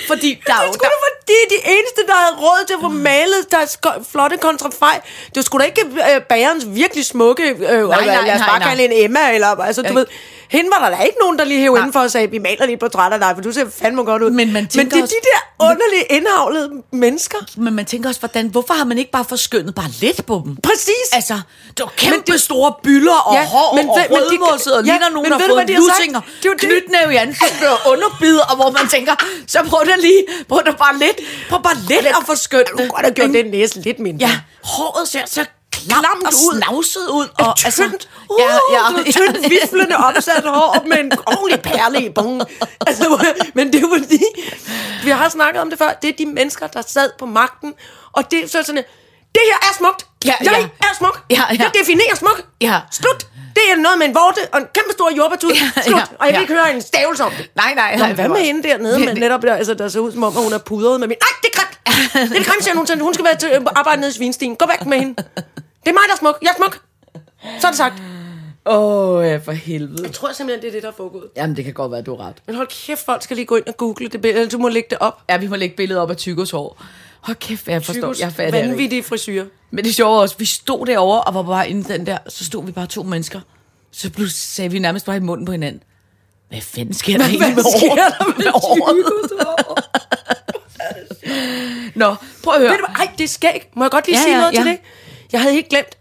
[0.07, 2.79] Fordi der er det er sgu da fordi, de eneste, der havde råd til at
[2.81, 5.01] få malet der sko- flotte kontrafej,
[5.35, 5.81] det sgu da ikke
[6.15, 9.81] øh, bagerens virkelig smukke, øh, nej, nej, lad os bare kalde en Emma, eller altså,
[9.81, 9.93] du Ja.
[9.93, 10.05] ved,
[10.49, 12.77] hende var der da ikke nogen, der lige hævde indenfor og sagde, vi maler lige
[12.77, 14.29] portræt af dig, for du ser fandme godt ud.
[14.29, 17.37] Men man Men det er også- de der underlige indhavlede mennesker.
[17.57, 20.55] Men man tænker også, hvordan, hvorfor har man ikke bare forskyndet bare lidt på dem?
[20.63, 21.07] Præcis.
[21.13, 21.33] Altså,
[21.77, 24.91] det var kæmpe det, store byller og ja, hår men og men rødmosset, og ja,
[24.91, 25.99] ligner nogen, men der har ved du, fået hvad de har sagt?
[25.99, 26.59] lusinger, Det er det.
[26.61, 29.13] knytnæve i ansigtet og underbid, og hvor man tænker,
[29.47, 31.17] så prøv da lige, prøv da bare lidt,
[31.49, 34.27] prøv bare lidt at forskynde Du kunne godt have gjort den næse lidt mindre.
[34.27, 35.45] Ja, håret ser så
[35.89, 36.61] klamt og ud.
[36.61, 37.27] snavset ud.
[37.39, 37.83] Og Og, tyndt, altså,
[38.29, 39.11] uh, ja, ja.
[39.11, 42.41] tyndt, viflende opsat hår med en ordentlig perle i bungen.
[42.87, 44.23] Altså, men det er jo fordi,
[45.03, 47.73] vi har snakket om det før, det er de mennesker, der sad på magten,
[48.13, 48.83] og det så sådan,
[49.35, 50.05] det her er smukt.
[50.25, 50.87] Ja, jeg ja.
[50.87, 51.21] er smuk.
[51.29, 51.55] Ja, ja.
[51.59, 52.41] Jeg definerer smuk.
[52.61, 52.79] Ja.
[52.91, 53.27] Slut.
[53.55, 55.51] Det er noget med en vorte og en kæmpe stor jordbærtud.
[55.51, 55.99] Ja, Slut.
[55.99, 56.41] ja, Og jeg vil ja.
[56.41, 57.49] ikke høre en stavelse om det.
[57.55, 58.07] Nej, nej, Nå, nej.
[58.07, 60.43] men hvad med hende dernede, men netop der, altså, der ser ud som om, at
[60.43, 61.17] hun er pudret med min...
[61.21, 61.71] Nej, det er grimt!
[62.31, 63.01] Det er grimt, siger hun.
[63.01, 64.55] Hun skal være til, arbejde nede i Svinstien.
[64.55, 65.15] Gå væk med hende.
[65.85, 66.37] Det er mig, der er smuk.
[66.41, 66.81] Jeg er smuk.
[67.59, 68.01] Så er det sagt.
[68.65, 70.03] Åh, oh, ja, for helvede.
[70.03, 71.23] Jeg tror simpelthen, det er det, der er foregået.
[71.35, 72.35] Jamen, det kan godt være, du har ret.
[72.47, 74.87] Men hold kæft, folk skal lige gå ind og google det billede, du må lægge
[74.89, 75.21] det op.
[75.29, 76.81] Ja, vi må lægge billedet op af Tygos hår.
[77.21, 78.01] Hold kæft, jeg forstår.
[78.01, 79.45] Tygos Jeg fatter vanvittige frisyrer.
[79.71, 82.17] Men det sjove er også, vi stod derovre og var bare inde i den der,
[82.27, 83.39] så stod vi bare to mennesker.
[83.91, 85.83] Så pludselig sagde vi nærmest bare i munden på hinanden.
[86.49, 88.13] Hvad fanden sker der egentlig med sker håret?
[88.19, 88.95] der med håret?
[91.95, 92.69] Nå, prøv at høre.
[92.69, 93.05] Ved du hvad?
[93.07, 93.69] Ej, det er skæg.
[93.73, 94.59] Må jeg godt lige ja, sige ja, noget ja.
[94.59, 94.79] til det?
[95.31, 95.97] Jeg havde helt glemt.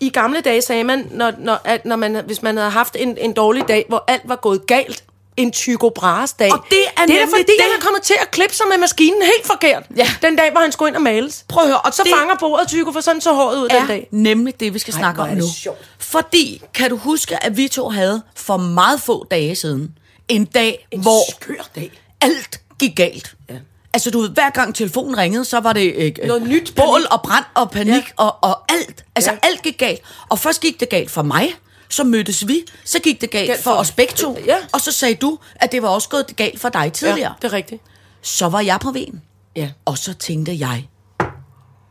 [0.00, 3.18] I gamle dage sagde man, når, når, at når man, hvis man havde haft en,
[3.18, 5.04] en dårlig dag, hvor alt var gået galt,
[5.36, 6.52] en Tycho Brahes dag.
[6.52, 7.54] Og det er det er da fordi, det.
[7.60, 9.82] han er kommet til at klippe sig med maskinen helt forkert.
[9.96, 10.08] Ja.
[10.22, 11.44] Den dag, hvor han skulle ind og males.
[11.48, 13.86] Prøv at høre, og Så det- fanger bordet Tycho, for sådan så håret ud den
[13.86, 14.08] dag.
[14.10, 15.44] nemlig det, vi skal Ej, snakke om nu.
[15.56, 15.78] sjovt.
[15.98, 19.98] Fordi, kan du huske, at vi to havde for meget få dage siden,
[20.28, 21.90] en dag, en hvor skør dag.
[22.20, 23.34] alt gik galt.
[23.50, 23.54] Ja.
[23.94, 27.12] Altså, du ved, hver gang telefonen ringede, så var det øh, Noget nyt bål panik.
[27.12, 28.02] og brand og panik Ja.
[28.16, 29.04] og, og alt.
[29.14, 29.38] Altså, Ja.
[29.42, 30.00] alt gik galt.
[30.28, 31.48] Og først gik det galt for mig,
[31.88, 34.56] så mødtes vi, så gik det galt Galt for for- os begge to, Ja.
[34.72, 37.28] og så sagde du, at det var også gået galt for dig tidligere.
[37.28, 37.82] Ja, det er rigtigt.
[38.22, 39.22] Så var jeg på vejen.
[39.56, 39.70] Ja.
[39.84, 40.86] Og så tænkte jeg,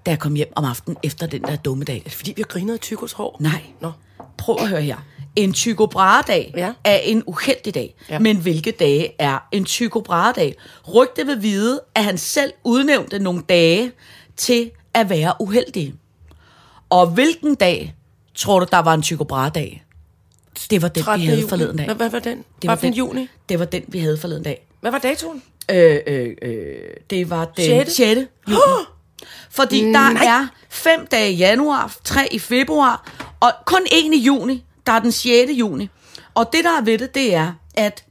[0.05, 2.73] da jeg kom hjem om aftenen efter den der dumme dag, Fordi vi har grinet
[2.73, 3.37] af Tykos hår.
[3.39, 3.61] Nej.
[3.81, 3.91] Nå.
[4.37, 4.97] Prøv at høre her.
[5.35, 6.73] En Tycho Brahe-dag Ja.
[6.83, 7.95] er en uheldig dag.
[8.09, 8.19] Ja.
[8.19, 10.55] Men hvilke dage er en Tycho Brahe-dag?
[10.93, 13.91] Rygte vil vide, at han selv udnævnte nogle dage
[14.37, 15.95] til at være uheldige.
[16.89, 17.95] Og hvilken dag
[18.35, 19.83] tror du, der var en Tycho Brahe-dag?
[20.69, 21.25] Det var den, vi 13.
[21.27, 21.49] havde juni.
[21.49, 21.85] forleden dag.
[21.85, 22.37] Hvad, hvad var den?
[22.37, 23.27] Det Det var den juni.
[23.49, 24.67] Det var den, vi havde forleden dag.
[24.81, 25.43] Hvad var datoen?
[25.71, 26.75] Øh, øh, øh,
[27.09, 27.91] det var den Sjette?
[27.91, 27.95] 6.
[27.95, 28.21] 6.
[28.47, 28.59] juni.
[29.49, 34.63] Fordi der er fem dage i januar, tre i februar, og kun en i juni.
[34.85, 35.51] Der er den 6.
[35.51, 35.89] juni.
[36.33, 38.05] Og det, der er ved det, det er, at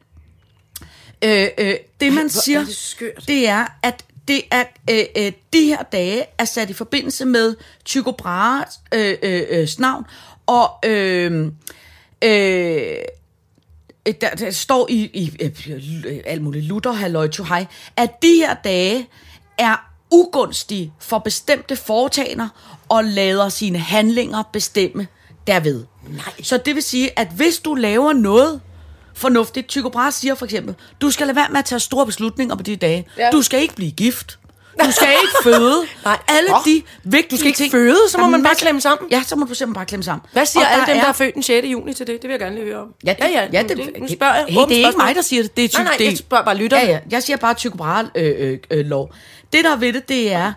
[1.24, 3.28] øh, øh, det, man hvor siger, er det skørt.
[3.28, 7.56] det er, at det er, øh, øh, de her dage er sat i forbindelse med
[7.84, 10.04] Tycho Brahes øh, øh, øh, navn,
[10.46, 11.52] og øh,
[12.24, 12.94] øh,
[14.06, 18.54] Øh, der, der står i, i øh, alt muligt Luther, halløj, hej, at de her
[18.54, 19.08] dage
[19.58, 22.48] er ugunstige for bestemte foretagender
[22.88, 25.06] og lader sine handlinger bestemme
[25.46, 25.84] derved.
[26.08, 26.24] Nej.
[26.42, 28.60] Så det vil sige, at hvis du laver noget
[29.14, 32.54] fornuftigt, Tycho Brahe siger for eksempel, du skal lade være med at tage store beslutninger
[32.56, 33.06] på de dage.
[33.18, 33.30] Ja.
[33.30, 34.38] Du skal ikke blive gift.
[34.84, 35.82] Du skal ikke føde.
[36.04, 36.18] Nej.
[36.28, 36.56] Alle Nå.
[36.66, 37.70] de vigtige Du skal ikke ting.
[37.72, 39.10] føde, så må er man bare klemme sammen.
[39.10, 40.26] Ja, så må du simpelthen bare klemme sammen.
[40.32, 41.66] Hvad siger Og alle dem, der er- er født den 6.
[41.66, 42.14] juni til det?
[42.14, 42.88] Det vil jeg gerne lige høre om.
[43.06, 44.44] Ja, det, ja, ja, det, det, nu spørger jeg.
[44.48, 45.56] Hey, det er ikke mig, der siger det.
[45.56, 46.84] Det er Nej, nej, det, jeg spørger bare lytterne.
[46.84, 46.98] Ja, ja.
[47.10, 49.14] Jeg siger bare Brahe øh, øh, øh, lov.
[49.52, 50.52] Det, der er ved det, det er...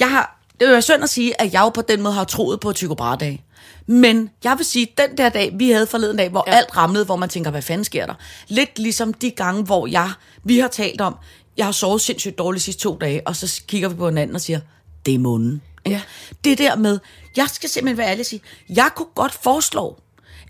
[0.00, 2.24] Jeg har, det vil være synd at sige, at jeg jo på den måde har
[2.24, 3.44] troet på Tycho Brahe-dag.
[3.86, 6.56] Men jeg vil sige, den der dag, vi havde forleden dag, hvor Ja.
[6.56, 8.14] alt ramlede, hvor man tænker, hvad fanden sker der?
[8.48, 10.10] Lidt ligesom de gange, hvor jeg,
[10.44, 11.16] vi har talt om,
[11.56, 14.34] jeg har sovet sindssygt dårligt de sidste to dage, og så kigger vi på hinanden
[14.36, 14.60] og siger,
[15.06, 15.62] det er munden.
[15.86, 16.00] Ja.
[16.44, 16.98] Det der med,
[17.36, 19.96] jeg skal simpelthen være ærlig og sige, jeg kunne godt foreslå,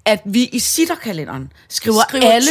[0.04, 2.48] at vi i sitterkalenderen skriver, Skriver alle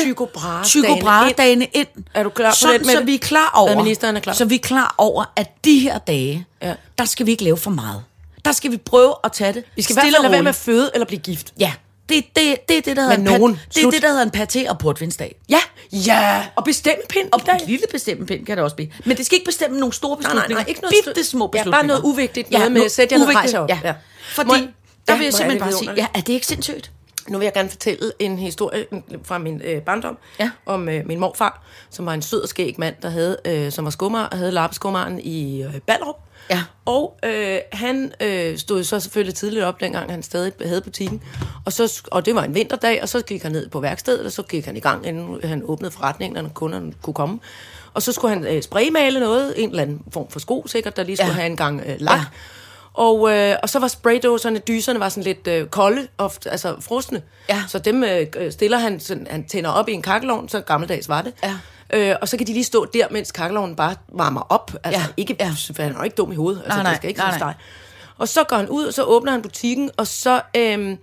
[0.64, 1.88] Tycho Brahe-dagene ind.
[2.14, 2.94] Er du klar på sådan, Mette?
[2.94, 3.70] så vi er klar over,
[4.04, 4.34] er klar?
[4.34, 6.74] Så vi er klar over, at de her dage, ja.
[6.98, 8.04] der skal vi ikke lave for meget.
[8.46, 10.50] Der skal vi prøve at tage det Vi skal i hvert fald lade være med
[10.50, 11.54] at føde eller blive gift.
[11.60, 11.74] Ja,
[12.10, 13.56] det, det, det er det, der hedder, Med en, nogen.
[13.56, 14.32] pat, det, er det, der hedder en
[14.66, 15.36] paté og portvinsdag.
[15.50, 15.60] Ja,
[15.92, 16.46] ja.
[16.56, 18.90] Og bestemme pind Og en lille bestemme pind kan det også blive.
[19.06, 20.56] Men det skal ikke bestemme nogle store nej, beslutninger.
[20.64, 21.88] nej, ikke noget Bitte små Ja, bare beslutninger.
[21.88, 23.70] noget uvigtigt, noget med, sæt jer ned, uvigtigt, rejs jer op.
[23.70, 23.80] Ja.
[23.84, 23.94] Ja.
[24.36, 26.92] Fordi, Må- der Ja, vil jeg simpelthen bare sige, ja, er det ikke sindssygt?
[27.28, 28.86] Nu vil jeg gerne fortælle en historie
[29.24, 30.50] fra min øh, barndom Ja.
[30.66, 33.86] om øh, min morfar, som var en sød og skæg mand, der havde, øh, som
[33.86, 36.16] var skummer og havde lappeskummeren i øh, Ballerup.
[36.50, 36.64] Ja.
[36.86, 41.22] Og øh, han øh, stod så selvfølgelig tidligt op, dengang han stadig havde butikken.
[41.66, 44.32] Og, så, og det var en vinterdag, og så gik han ned på værkstedet, og
[44.32, 47.40] så gik han i gang, inden han åbnede forretningen, og kunderne kunne komme.
[47.94, 51.04] Og så skulle han øh, spraymale noget, en eller anden form for sko sikkert, der
[51.04, 51.34] lige skulle Ja.
[51.36, 52.18] have en gang øh, lak.
[52.20, 52.26] Ja.
[52.94, 57.22] Og, øh, og så var spraydåserne, dyserne var sådan lidt øh, kolde, ofte, altså frosne.
[57.50, 57.64] Ja.
[57.68, 61.22] Så dem øh, stiller han, sådan, han tænder op i en kakkelovn, så gammeldags var
[61.22, 61.34] det.
[61.44, 61.56] Ja.
[61.94, 64.72] Øh, og så kan de lige stå der, mens kakkelovnen bare varmer op.
[64.84, 65.06] Altså Ja.
[65.18, 65.52] ikke, Ja.
[65.76, 66.62] for han er jo ikke dum i hovedet.
[66.66, 66.92] Altså, Nej, nej.
[66.92, 67.54] det skal ikke Nej, nej.
[68.18, 70.98] Og så går han ud, og så åbner han butikken, og så øhm,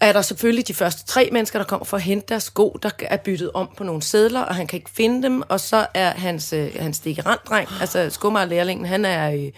[0.00, 2.90] er der selvfølgelig de første tre mennesker, der kommer for at hente deres sko, der
[3.00, 6.10] er byttet om på nogle sædler, og han kan ikke finde dem, og så er
[6.10, 9.30] hans, øh, hans dikkeranddreng, altså skummerlærlingen, han er...
[9.32, 9.50] Øh,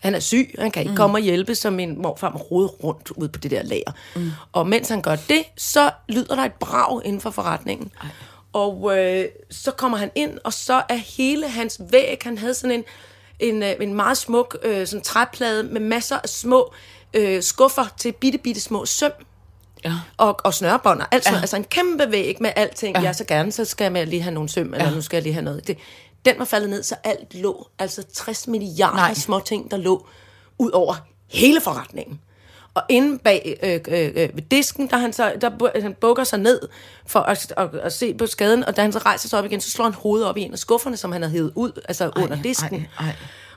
[0.00, 0.96] han er syg, han kan ikke mm.
[0.96, 3.92] komme og hjælpe, så min morfar må rode rundt ud på det der lager.
[4.16, 4.30] Mm.
[4.52, 7.90] Og mens han gør det, så lyder der et brag inden for forretningen.
[8.02, 8.08] Ej.
[8.52, 12.70] Og øh, så kommer han ind, og så er hele hans væg, han havde sådan
[12.76, 12.84] en,
[13.40, 16.72] en, øh, en meget smuk øh, sådan træplade med masser af små
[17.14, 19.12] øh, skuffer til bitte, bitte små søm
[19.84, 19.92] Ja.
[20.16, 21.40] og, og snørebånd og alt sådan Ja.
[21.40, 22.96] Altså en kæmpe væg med alting.
[22.96, 23.00] Ja.
[23.00, 23.06] Ja.
[23.06, 24.94] Jeg så gerne, så skal jeg lige have nogle søm, eller Ja.
[24.94, 25.66] nu skal jeg lige have noget.
[25.66, 25.78] Det,
[26.24, 27.68] den var faldet ned, så alt lå.
[27.78, 28.96] Altså 60 milliarder.
[28.96, 29.14] Nej.
[29.14, 30.06] små ting, der lå
[30.58, 30.94] ud over
[31.28, 32.20] hele forretningen.
[32.74, 36.38] Og inde bag øh, øh, øh, ved disken, der han, så, der, han bukker sig
[36.38, 36.60] ned
[37.06, 39.60] for at, at, at, se på skaden, og da han så rejser sig op igen,
[39.60, 42.04] så slår han hovedet op i en af skufferne, som han havde hævet ud, altså
[42.04, 42.86] ej, under disken.
[42.98, 43.16] ej, ej.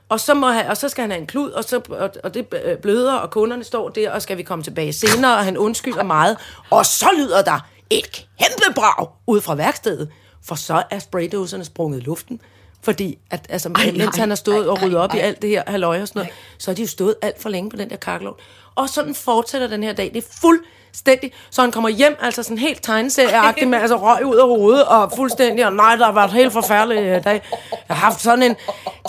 [0.09, 2.33] Og så, må han, og så skal han have en klud, og, så, og, og
[2.33, 5.57] det øh, bløder, og kunderne står der, og skal vi komme tilbage senere, og han
[5.57, 6.37] undskylder meget.
[6.69, 10.09] Og så lyder der et kæmpe brag ud fra værkstedet,
[10.43, 12.41] for så er spraydåserne sprunget i luften.
[12.81, 15.13] Fordi, at, altså, Ej, ej, mens nej, han har stået ej, og ryddet ej, op
[15.13, 15.23] i ej.
[15.23, 17.69] alt det her halløj og sådan noget, så har de jo stået alt for længe
[17.69, 18.37] på den der kakkelovn.
[18.75, 20.11] Og sådan fortsætter den her dag.
[20.13, 24.35] Det er fuldstændig, så han kommer hjem, altså sådan helt tegneserieagtig med altså røg ud
[24.35, 27.41] af hovedet, og fuldstændig, og nej, der har været helt forfærdelig øh, dag.
[27.71, 28.55] Jeg har haft sådan en,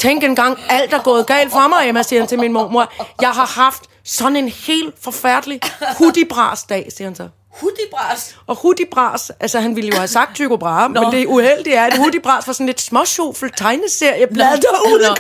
[0.01, 2.93] tænk en gang, alt er gået galt for mig, Emma, siger han til min mormor.
[3.21, 5.61] Jeg har haft sådan en helt forfærdelig
[5.99, 7.29] hudibras dag, siger han så.
[7.61, 8.37] Hudibras.
[8.47, 11.97] Og hudibras, altså han ville jo have sagt Tycho Brahe, men det uheldige er, at
[11.99, 15.17] hudibras var sådan lidt småsjofel tegneserieblad, der udkom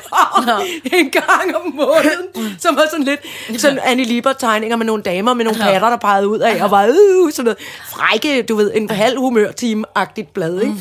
[0.92, 3.20] en gang om måneden, som var sådan lidt
[3.60, 6.70] sådan Annie Liebert tegninger med nogle damer med nogle patter, der pegede ud af, og
[6.70, 7.58] var øh, sådan noget.
[7.90, 10.74] Frække, du ved, en halv humørtime-agtigt blad, ikke?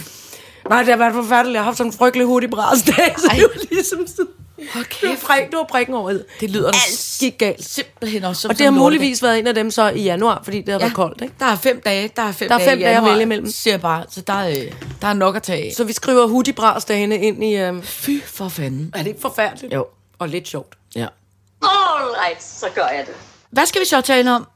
[0.70, 1.54] Nej, det har været forfærdeligt.
[1.54, 4.28] Jeg har haft sådan en frygtelig hudibras dag, så det var ligesom sådan...
[4.58, 6.26] Var, fræk, det var prikken over det.
[6.40, 6.78] Det lyder da
[7.20, 7.66] gik galt.
[7.66, 10.62] Simpelthen også som Og det har muligvis været en af dem så i januar, fordi
[10.62, 11.34] det har været koldt, ikke?
[11.40, 13.22] Der er fem dage, der er fem Der er dage, fem i dage at vælge
[13.22, 13.52] imellem.
[13.52, 15.74] Siger bare, så der er, øh, der er nok at tage af.
[15.74, 17.56] Så vi skriver hudibras-dagene ind i...
[17.56, 18.92] Øhm, Fy for fanden.
[18.96, 19.74] er det ikke forfærdeligt?
[19.74, 19.86] Jo.
[20.20, 20.78] Og lidt sjovt.
[20.96, 21.08] Ja.
[21.62, 23.16] All right, så gør jeg det.
[23.50, 24.48] Hvad skal vi så tale om?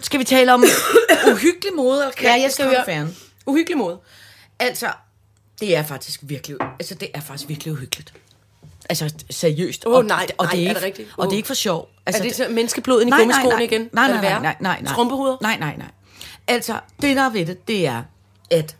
[0.00, 0.64] Skal vi tale om
[1.32, 2.84] uhyggelig mode eller Ja, jeg skal høre.
[2.84, 3.16] Fan?
[3.46, 3.98] Uhyggelig måde.
[4.58, 4.86] Altså,
[5.60, 8.12] det er faktisk virkelig, altså det er faktisk virkelig uhyggeligt.
[8.90, 9.86] Altså seriøst.
[9.86, 11.08] Åh, Og- nej, og nej, det er, er ikke, det rigtigt?
[11.16, 11.88] Og det er ikke for sjov.
[12.06, 13.88] Altså, er det så menneskeblod ind i gummiskoene igen?
[13.92, 14.92] Nej, Er nej, nej, nej, nej, nej.
[14.92, 15.36] Strumpehuder?
[15.42, 15.90] Nej, nej, nej.
[16.48, 18.02] Altså, det der er ved det, det er,
[18.50, 18.76] at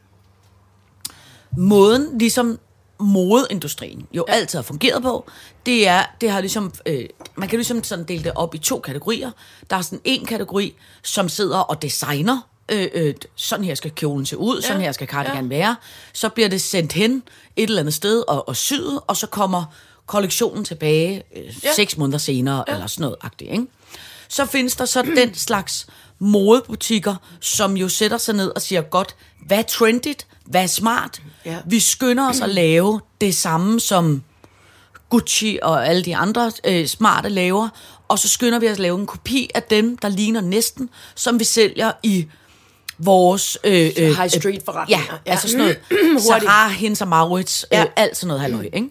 [1.57, 2.59] måden, ligesom
[3.01, 4.33] modeindustrien jo ja.
[4.35, 5.31] altid har fungeret på,
[5.67, 7.05] det er, det har ligesom, øh,
[7.37, 9.31] man kan ligesom sådan dele det op i to kategorier.
[9.71, 14.27] Der er sådan en kategori, som sidder og designer, øh, øh, sådan her skal kjolen
[14.27, 14.67] se ud, ja.
[14.67, 15.57] sådan her skal cardigan ja.
[15.59, 15.77] være.
[16.13, 17.23] Så bliver det sendt hen
[17.57, 19.65] et eller andet sted og, og syet, og så kommer
[20.11, 21.75] kollektionen tilbage øh, ja.
[21.77, 22.73] seks måneder senere, ja.
[22.75, 23.67] eller sådan noget agtigt, ikke?
[24.29, 25.87] Så findes der så den slags
[26.19, 31.23] modebutikker, som jo sætter sig ned og siger, godt, hvad er trendigt, hvad er smart?
[31.45, 31.57] Ja.
[31.67, 34.23] Vi skynder os at lave det samme som
[35.11, 37.69] Gucci og alle de andre øh, smarte laver,
[38.09, 41.39] og så skynder vi os at lave en kopi af dem, der ligner næsten, som
[41.39, 42.27] vi sælger i
[42.99, 43.59] vores...
[43.65, 45.05] Øh, øh, High street forretninger.
[45.11, 45.31] Ja, Ja.
[45.33, 46.23] altså sådan noget.
[46.29, 47.85] Sarah, Hens og Maurits, øh, Ja.
[47.97, 48.89] alt sådan noget halløj, ikke?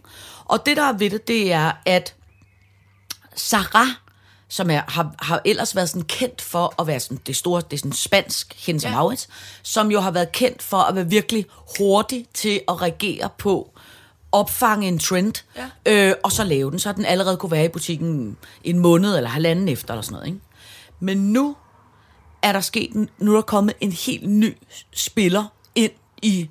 [0.50, 2.16] Og det, der er ved det, det er, at
[3.36, 3.88] Sarah,
[4.47, 7.74] som er, har, har ellers været sådan kendt for at være sådan det store, det
[7.74, 9.30] er sådan spansk, Hens og Maurits,
[9.64, 11.45] som jo har været kendt for at være virkelig
[11.78, 13.72] hurtig til at reagere på,
[14.32, 15.34] opfange en trend,
[15.86, 16.10] Ja.
[16.10, 19.30] øh, og så lave den, så den allerede kunne være i butikken en måned eller
[19.30, 20.39] halvanden efter, eller sådan noget, ikke?
[21.00, 21.56] Men nu
[22.41, 24.58] er der sket, nu er der kommet en helt ny
[24.93, 25.45] spiller
[25.76, 25.91] ind
[26.22, 26.50] i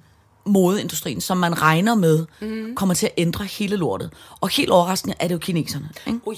[0.48, 2.74] modeindustrien, som man regner med mm.
[2.74, 4.10] kommer til at ændre hele lortet.
[4.40, 5.88] Og helt overraskende er det jo kineserne.
[6.06, 6.18] Ikke?
[6.26, 6.36] Ui.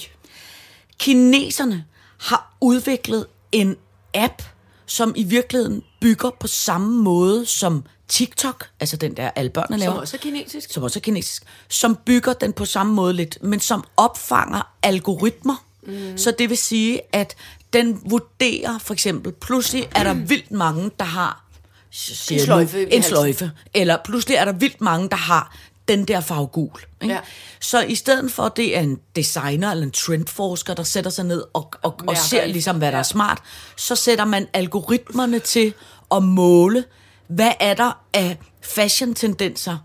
[0.98, 1.84] Kineserne
[2.18, 3.76] har udviklet en
[4.14, 4.42] app,
[4.86, 9.92] som i virkeligheden bygger på samme måde som TikTok, altså den der alle børnene laver.
[9.92, 10.72] Som også er kinesisk.
[10.72, 11.42] Som også er kinesisk.
[11.68, 15.64] Som bygger den på samme måde lidt, men som opfanger algoritmer.
[15.82, 16.18] Mm.
[16.18, 17.36] Så det vil sige, at
[17.72, 21.44] den vurderer for eksempel, pludselig er der vildt mange, der har
[21.90, 23.50] siger nu, sløjfe i en sløjfe.
[23.74, 25.56] Eller pludselig er der vildt mange, der har
[25.88, 26.80] den der farve gul.
[27.02, 27.14] Ikke?
[27.14, 27.20] Ja.
[27.60, 31.24] Så i stedet for, at det er en designer eller en trendforsker, der sætter sig
[31.24, 32.98] ned og, og, og Mærker ser ligesom, hvad der ja.
[32.98, 33.38] er smart,
[33.76, 35.74] så sætter man algoritmerne til
[36.14, 36.84] at måle,
[37.28, 39.78] hvad er der af fashion-tendenser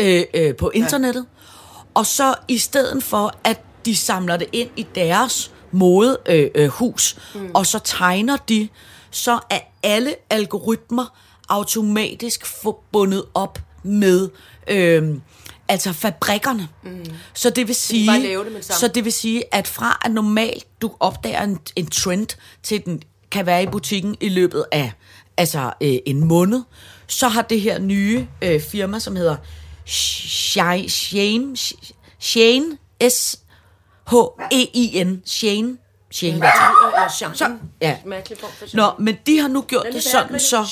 [0.00, 1.26] øh, øh, på internettet.
[1.94, 6.68] Og så i stedet for, at de samler det ind i deres modehus, øh, øh,
[6.68, 7.50] hus, mm.
[7.54, 8.68] og så tegner de,
[9.10, 11.18] så er alle algoritmer
[11.48, 14.28] automatisk forbundet op med
[14.68, 15.16] øh,
[15.68, 16.68] altså fabrikkerne.
[16.84, 17.04] Mm.
[17.34, 20.90] Så det vil sige, det det så det vil sige, at fra at normalt du
[21.00, 22.26] opdager en, en trend,
[22.62, 24.92] til den kan være i butikken i løbet af
[25.36, 26.62] altså øh, en måned,
[27.06, 29.36] så har det her nye øh, firma, som hedder
[29.86, 31.56] Shane,
[32.20, 32.78] Shane,
[33.08, 33.38] S
[34.10, 34.14] H
[34.52, 35.76] E I N, Shane,
[36.10, 36.46] Shane?
[36.46, 36.52] Ja,
[37.34, 37.96] Så, ja.
[38.74, 40.66] Nå, men de har nu gjort det sådan så,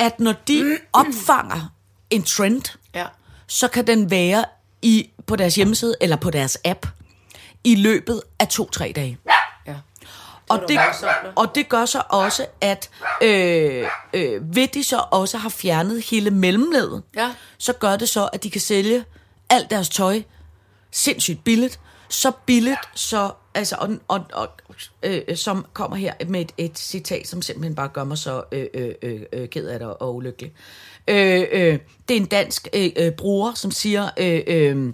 [0.00, 1.72] at når de opfanger
[2.10, 2.62] en trend,
[2.94, 3.06] Ja.
[3.46, 4.44] så kan den være
[4.82, 6.86] i, på deres hjemmeside eller på deres app
[7.64, 9.18] i løbet af to-tre dage.
[9.66, 9.74] ja.
[10.48, 10.78] Og det,
[11.36, 12.90] og det gør så også, at
[13.22, 17.34] øh, øh, ved de så også har fjernet hele mellemledet, Ja.
[17.58, 19.04] så gør det så, at de kan sælge
[19.50, 20.22] alt deres tøj
[20.92, 21.80] sindssygt billigt.
[22.08, 24.48] Så billigt, så, altså, og, og, og,
[25.02, 28.66] øh, som kommer her med et, et citat, som simpelthen bare gør mig så øh,
[28.74, 30.52] øh, øh, øh, ked af det og, og ulykkelig.
[31.08, 31.78] Øh, øh,
[32.08, 34.10] det er en dansk øh, øh, bruger, som siger...
[34.18, 34.92] Øh, øh,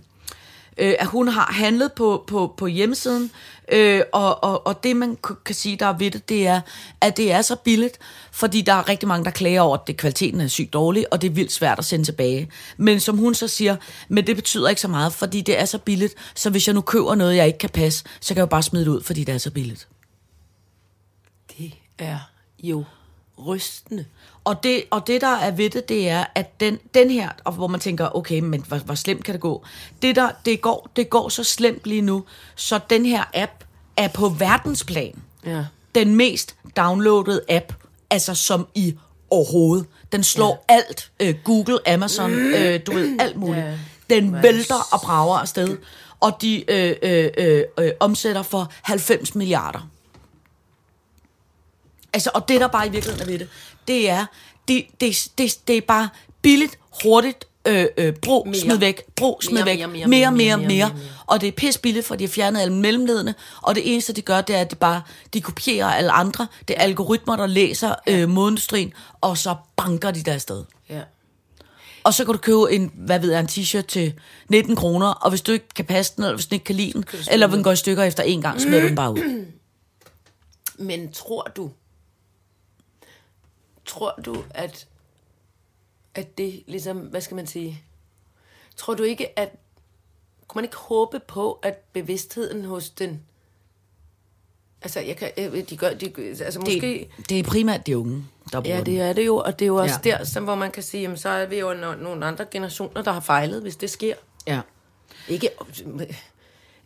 [0.78, 3.30] øh, at hun har handlet på, på, på hjemmesiden,
[3.72, 6.60] øh, og, og, og det man kan sige, der er ved det, det er,
[7.00, 7.98] at det er så billigt,
[8.32, 11.22] fordi der er rigtig mange, der klager over, at det, kvaliteten er sygt dårlig, og
[11.22, 12.50] det er vildt svært at sende tilbage.
[12.76, 13.76] Men som hun så siger,
[14.08, 16.80] men det betyder ikke så meget, fordi det er så billigt, så hvis jeg nu
[16.80, 19.24] køber noget, jeg ikke kan passe, så kan jeg jo bare smide det ud, fordi
[19.24, 19.88] det er så billigt.
[21.58, 22.18] Det er
[22.62, 22.84] jo
[23.46, 24.04] rystende.
[24.44, 27.52] Og det, og det, der er ved det, det er, at den, den her, og
[27.52, 29.64] hvor man tænker, okay, men hvor, hvor slemt kan det gå?
[30.02, 32.24] Det, der, det, går, det går så slemt lige nu,
[32.54, 33.52] så den her app
[33.96, 35.64] er på verdensplan Ja.
[35.94, 37.72] den mest downloadede app,
[38.10, 38.94] altså som i
[39.30, 39.86] overhovedet.
[40.12, 40.74] Den slår ja.
[40.74, 43.64] alt, øh, Google, Amazon, øh, du ved, alt muligt.
[43.66, 43.78] Ja.
[44.10, 45.78] Den vælter og brager afsted,
[46.20, 49.88] og de øh, øh, øh, øh, omsætter for 90 milliarder.
[52.12, 53.48] Altså, og det, der bare i virkeligheden er ved det,
[53.88, 54.26] det er,
[54.68, 56.08] det, det, det, det er bare
[56.42, 58.60] billigt, hurtigt, øh, øh, brug, mere.
[58.60, 61.02] smid væk, brug, smid væk, mere, mere, mere, mere, mere, mere, mere.
[61.26, 64.22] Og det er pis billigt, for de har fjernet alle mellemledene, og det eneste, de
[64.22, 65.02] gør, det er, at de bare
[65.34, 66.46] de kopierer alle andre.
[66.68, 68.18] Det er algoritmer, der læser ja.
[68.18, 70.64] øh, modindustrien, og så banker de der afsted.
[70.88, 71.00] Ja.
[72.04, 74.12] Og så kan du købe en, hvad ved jeg, en t-shirt til
[74.48, 76.92] 19 kroner, og hvis du ikke kan passe den, eller hvis du ikke kan lide
[76.92, 79.44] den, eller den går i stykker efter en gang, smider du den bare ud.
[80.78, 81.70] Men tror du,
[83.86, 84.86] tror du, at,
[86.14, 87.82] at det ligesom, hvad skal man sige,
[88.76, 89.48] tror du ikke, at,
[90.48, 93.22] kunne man ikke håbe på, at bevidstheden hos den,
[94.82, 95.30] altså, jeg kan,
[95.70, 96.12] de gør, de,
[96.44, 99.36] altså måske, Det, det er primært de unge, der bruger Ja, det er det jo,
[99.36, 100.10] og det er jo også Ja.
[100.10, 103.02] der, som, hvor man kan sige, jamen, så er vi jo no- nogle andre generationer,
[103.02, 104.14] der har fejlet, hvis det sker.
[104.46, 104.60] Ja.
[105.28, 105.50] Ikke,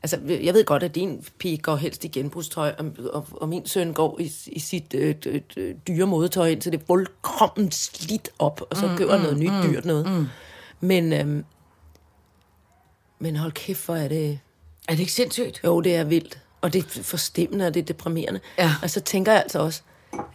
[0.02, 3.66] altså, jeg ved godt, at din pige går helst i genbrugstøj, og, og, og min
[3.66, 8.30] søn går i, i sit øh, øh, øh, dyre modetøj, indtil det er fuldkommen slidt
[8.38, 10.10] op, og så mm, køber mm, noget nyt dyrt noget.
[10.10, 10.26] Mm.
[10.80, 11.44] Men, øhm,
[13.18, 14.38] men hold kæft, hvor er det...
[14.88, 15.60] Er det ikke sindssygt?
[15.64, 16.38] Jo, det er vildt.
[16.60, 18.40] Og det er forstemmende, og det er deprimerende.
[18.58, 18.74] Ja.
[18.82, 19.82] Og så tænker jeg altså også,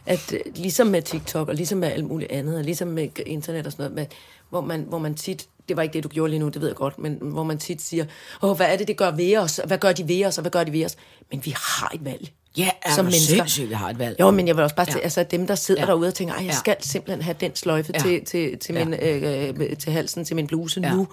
[0.06, 3.66] at øh, ligesom med TikTok, og ligesom med alt muligt andet, og ligesom med internet
[3.66, 4.06] og sådan noget, med,
[4.48, 6.68] hvor, man, hvor man tit det var ikke det, du gjorde lige nu, det ved
[6.68, 8.04] jeg godt, men hvor man tit siger,
[8.42, 9.60] åh, hvad er det, det gør ved os?
[9.66, 10.96] Hvad gør de ved os, og hvad gør de ved os?
[11.30, 12.32] Men vi har et valg.
[12.56, 13.34] Ja, er som mennesker.
[13.36, 14.16] sindssygt, vi har et valg.
[14.20, 15.00] Jo, men jeg vil også bare til, Ja.
[15.02, 15.86] altså dem, der sidder Ja.
[15.86, 16.52] derude og tænker, jeg Ja.
[16.58, 17.98] skal simpelthen have den sløjfe Ja.
[18.00, 18.84] til, til, til, Ja.
[18.84, 20.90] min, øh, til halsen, til min bluse Ja.
[20.94, 21.08] nu.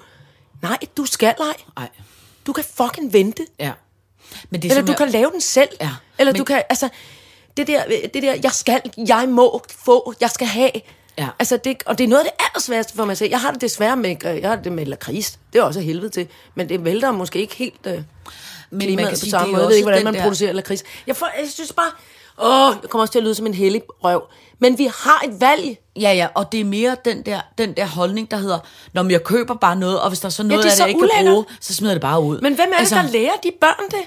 [0.62, 1.46] Nej, du skal ej.
[1.78, 1.90] Nej,
[2.48, 3.46] Du kan fucking vente.
[3.60, 3.72] ja.
[4.50, 5.70] Men det er Eller du jeg- kan lave den selv.
[5.82, 5.90] Ja,
[6.20, 6.90] Eller men- du kan, altså,
[7.58, 7.84] det der,
[8.14, 10.72] det der, jeg skal, jeg må få, jeg skal have.
[11.18, 11.28] Ja.
[11.40, 13.30] Altså, det, og det er noget af det allersværeste for mig selv.
[13.30, 15.40] Jeg har det desværre med, jeg har det med lakrids.
[15.54, 16.28] Det er også helvede til.
[16.56, 19.58] Men det vælter måske ikke helt øh, man klimaet kan på sige, samme det er
[19.58, 19.62] måde.
[19.64, 20.84] Jeg ved ikke, hvordan man der- producerer lakrids.
[21.08, 21.92] Jeg, får, jeg synes bare,
[22.70, 24.24] åh, jeg kommer også til at lyde som en hellig røv.
[24.60, 25.78] Men vi har et valg.
[25.96, 28.60] Ja, ja, og det er mere den der, den der holdning, der hedder,
[28.94, 30.80] når jeg køber bare noget, og hvis der er så noget det er af det,
[30.82, 32.42] jeg ikke kan bruge, så smider det bare ud.
[32.42, 34.00] Men hvem er altså, det, der lærer de børn det?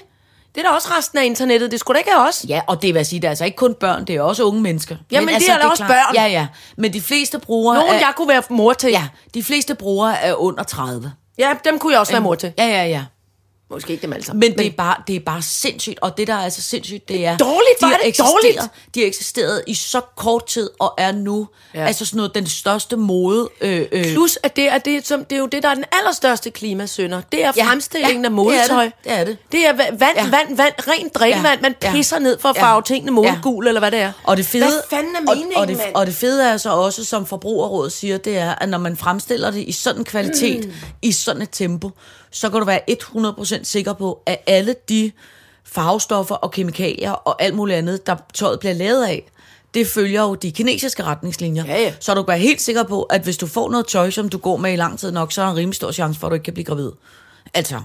[0.57, 1.71] Det er da også resten af internettet.
[1.71, 2.45] Det skulle da ikke af os.
[2.49, 4.43] Ja, og det vil jeg sige, det er altså ikke kun børn, det er også
[4.43, 4.95] unge mennesker.
[5.11, 6.15] Jamen, det er da også børn.
[6.15, 6.47] Ja, ja,
[6.77, 8.89] men de fleste brugere Nogen, er, jeg kunne være mor til.
[8.89, 11.11] ja, de fleste brugere er under 30.
[11.37, 12.53] ja dem kunne jeg også være mor til.
[12.57, 13.03] Ja, ja, ja.
[13.71, 14.39] Måske ikke dem alle sammen.
[14.39, 17.25] Men, det, er bare, det er bare sindssygt, og det der er altså sindssygt, det
[17.25, 17.37] er...
[17.37, 18.61] Dårligt, de er har det eksisteret- dårligt.
[18.95, 21.79] De har eksisteret i så kort tid, og er nu Ja.
[21.81, 21.87] ja.
[21.87, 23.49] altså sådan noget, den største mode...
[23.61, 25.83] Øh, øh, Plus, at det er, det, som, det er jo det, der er den
[25.91, 27.21] allerstørste klimasønder.
[27.31, 28.89] Det er Ja, fremstillingen ja, af modetøj.
[29.03, 29.77] det er det, det er det.
[29.79, 30.23] Det er va- vand, ja.
[30.23, 30.29] Ja.
[30.29, 31.61] vand, vand, rent drikkevand.
[31.61, 33.31] Man Ja, pisser ja, ned for at ja, farve tingene ja.
[33.33, 34.11] modegul, eller hvad det er.
[34.23, 36.69] Og det fede, Hvad fanden er meningen, og, og, det, og det fede er så
[36.69, 40.65] også, som Forbrugerrådet siger, det er, at når man fremstiller det i sådan en kvalitet,
[40.65, 40.71] mm.
[41.01, 41.91] i sådan et tempo,
[42.37, 45.11] så kan du være 100% sikker på, at alle de
[45.63, 49.29] farvestoffer og kemikalier og alt muligt andet, der tøjet bliver lavet af,
[49.73, 51.65] det følger jo de kinesiske retningslinjer.
[51.65, 51.93] Ja, ja.
[51.99, 54.37] Så du kan være helt sikker på, at hvis du får noget tøj, som du
[54.37, 56.31] går med i lang tid nok, så er der en rimelig stor chance for, at
[56.31, 56.91] du ikke kan blive gravid.
[57.53, 57.81] Altså,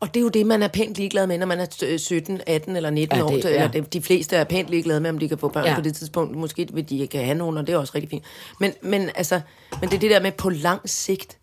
[0.00, 2.40] Og det er jo det, man er pænt ligeglad med, når man er øh, 17,
[2.46, 3.28] 18 eller 19 Ja, år.
[3.30, 3.68] det- Eller ja.
[3.72, 5.74] det, de fleste er pænt ligeglade med, om de kan få børn ja.
[5.74, 6.36] På det tidspunkt.
[6.36, 8.24] Måske vil de ikke have nogen, og det er også rigtig fint.
[8.60, 9.40] Men, men, altså,
[9.80, 11.38] men det er det der med på lang sigt.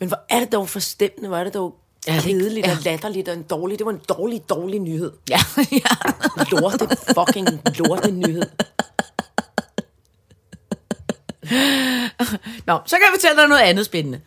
[0.00, 1.74] Men hvor er det dog forstemmende, hvor er det dog
[2.06, 2.72] Ja, kedeligt ja.
[2.72, 3.78] og latterligt og en dårlig.
[3.78, 5.12] Det var en dårlig, dårlig nyhed.
[5.30, 5.38] ja,
[5.72, 5.94] ja.
[6.50, 8.42] Lorte, fucking lorte nyhed.
[12.66, 14.20] Nå, så kan jeg fortælle dig noget andet spændende.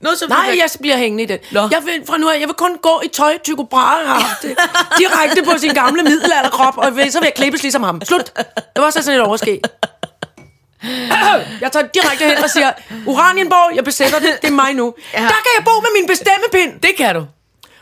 [0.00, 1.40] Noget, som Nej, jeg bliver hængende i det.
[1.52, 1.60] Nå.
[1.60, 4.40] Jeg vil, fra nu af, jeg vil kun gå i tøj, Tycho Brahe har.
[4.98, 8.00] Direkte på sin gamle middelalderkrop, og så vil jeg klippes ligesom ham.
[8.04, 8.32] Slut.
[8.56, 9.60] Det var så sådan et overskæg.
[11.60, 12.72] Jeg tager direkte hen og siger,
[13.06, 14.94] Uranienborg, jeg besætter det, det er mig nu.
[15.14, 15.18] Ja.
[15.20, 16.80] Der kan jeg bo med min bestemmepind.
[16.80, 17.26] Det kan du.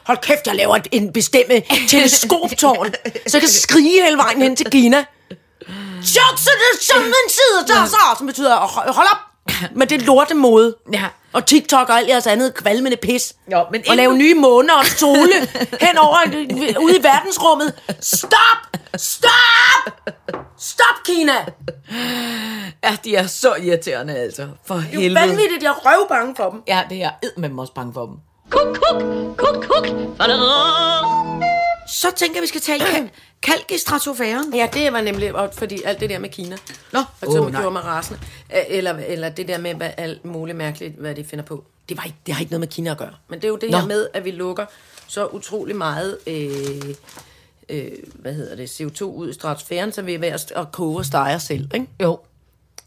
[0.04, 2.94] Hold kæft, jeg laver et- en bestemme teleskoptårn,
[3.26, 5.04] så jeg kan skrige hele vejen hen til Kina.
[6.04, 10.02] Sjovt, så det som en side, der så, som betyder, "Hold- hold op med det
[10.02, 10.76] lorte mode.
[10.92, 11.04] Ja.
[11.32, 13.34] Og TikTok og alt jeres andet kvalmende pis.
[13.52, 15.32] Jo, men og inden lave du- nye måner og sole
[15.86, 17.74] henover øh, ude i verdensrummet.
[18.00, 18.76] Stop!
[18.96, 20.10] Stop!
[20.58, 21.32] Stop, Kina!
[22.84, 24.48] Ja, de er så irriterende, altså.
[24.66, 25.14] For Det er helvede.
[25.26, 26.62] vanvittigt, jeg er røvbange for dem.
[26.68, 28.14] Ja, det er jeg med også bange for dem.
[28.50, 29.02] Kuk, kuk,
[29.36, 29.86] kuk, kuk.
[31.88, 32.84] Så tænker jeg, vi skal tale
[33.42, 34.54] kalk i stratosfæren.
[34.54, 36.56] Ja, det var nemlig, fordi alt det der med Kina.
[36.92, 38.20] Nå, og så åh, oh, gjorde mig rasende.
[38.68, 41.64] Eller, eller det der med hvad, alt muligt mærkeligt, hvad de finder på.
[41.88, 43.14] Det, var ikke, det har ikke noget med Kina at gøre.
[43.28, 43.78] Men det er jo det Nå.
[43.78, 44.66] her med, at vi lukker
[45.06, 46.94] så utrolig meget øh,
[47.68, 50.98] øh, hvad hedder det, CO2 ud i stratosfæren, så vi er ved at, at koge
[50.98, 51.68] og stege os selv.
[51.74, 51.86] Ikke?
[52.02, 52.18] Jo.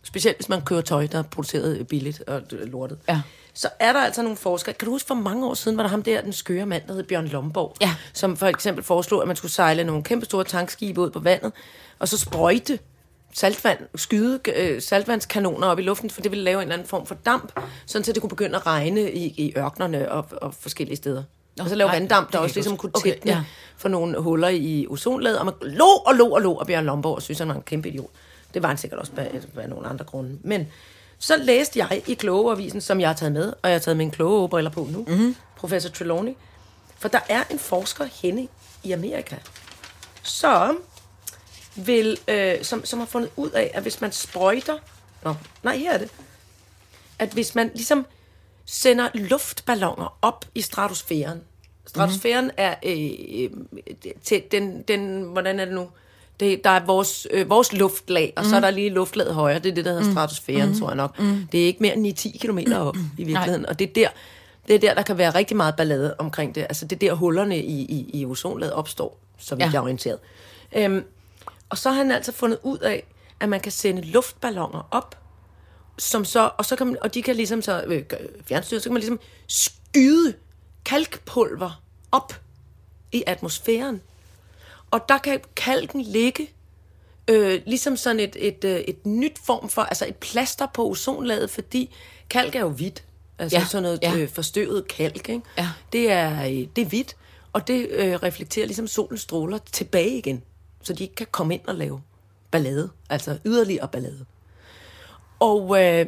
[0.03, 2.97] Specielt hvis man køber tøj, der er produceret billigt og lortet.
[3.09, 3.21] Ja.
[3.55, 4.73] Så er der altså nogle forskere.
[4.73, 6.93] Kan du huske, for mange år siden var der ham der, den skøre mand, der
[6.93, 7.95] hed Bjørn Lomborg, Ja.
[8.13, 11.51] som for eksempel foreslog, at man skulle sejle nogle kæmpe store tankskibe ud på vandet,
[11.99, 12.79] og så sprøjte
[13.33, 17.05] saltvand, skyde øh, saltvandskanoner op i luften, for det ville lave en eller anden form
[17.05, 20.95] for damp, sådan så det kunne begynde at regne i, i ørkenerne og, og forskellige
[20.97, 21.23] steder.
[21.59, 23.43] og så lave vanddamp, der også ligesom kunne Okay, tætne ja.
[23.77, 27.21] for nogle huller i ozonlaget, og man lå og lå og lå, og Bjørn Lomborg
[27.21, 28.09] synes, han var en kæmpe idiot.
[28.53, 29.11] Det var han sikkert også
[29.57, 30.37] af nogle andre grunde.
[30.43, 30.67] Men
[31.19, 34.11] så læste jeg i Klogeavisen, som jeg har taget med, og jeg har taget mine
[34.11, 35.35] klogebriller på nu, mm-hmm.
[35.57, 36.33] professor Trelawney,
[36.97, 38.47] for der er en forsker henne
[38.83, 39.35] i Amerika,
[40.23, 40.79] som
[41.75, 44.77] vil, øh, som, som har fundet ud af, at hvis man sprøjter,
[45.23, 46.11] nå, nej, her er det,
[47.19, 48.05] at hvis man ligesom
[48.65, 51.41] sender luftballoner op i stratosfæren.
[51.87, 52.57] Stratosfæren mm-hmm.
[52.57, 53.49] er øh,
[53.87, 55.89] øh, til den, den, hvordan er det nu?
[56.39, 58.49] Det, der er vores, øh, vores luftlag, og mm.
[58.49, 59.59] så er der lige luftlaget højere.
[59.59, 60.79] Det er det, der hedder stratosfæren, mm.
[60.79, 61.19] tror jeg nok.
[61.19, 61.47] Mm.
[61.51, 63.65] Det er ikke mere end 10 km op i virkeligheden.
[63.65, 64.07] Og det er der,
[64.67, 66.61] det er der, der kan være rigtig meget ballade omkring det.
[66.61, 69.65] Altså det er der, hullerne i, i, i ozonlaget opstår, så Ja.
[69.65, 70.19] jeg er orienteret.
[70.75, 71.03] Øhm,
[71.69, 73.03] og så har han altså fundet ud af,
[73.39, 75.21] at man kan sende luftballoner op,
[75.97, 78.03] som så, og, så kan man, og de kan ligesom så, øh,
[78.47, 80.33] fjernstyret, så kan man ligesom skyde
[80.85, 81.81] kalkpulver
[82.11, 82.33] op
[83.11, 84.01] i atmosfæren.
[84.95, 86.49] Og der kan kalken ligge
[87.27, 91.49] øh, ligesom sådan et, et, øh, et nyt form for, altså et plaster på ozonlaget,
[91.49, 91.95] fordi
[92.29, 93.03] kalk er jo hvidt.
[93.39, 94.15] Altså Ja, sådan noget ja.
[94.15, 95.41] øh, forstøvet kalk, ikke?
[95.57, 95.69] Ja.
[95.93, 97.15] Det er, øh, det er hvidt,
[97.53, 100.43] og det øh, reflekterer ligesom solens stråler tilbage igen,
[100.83, 102.01] så de ikke kan komme ind og lave
[102.51, 104.25] ballade, altså yderligere ballade.
[105.39, 106.05] Og, øh,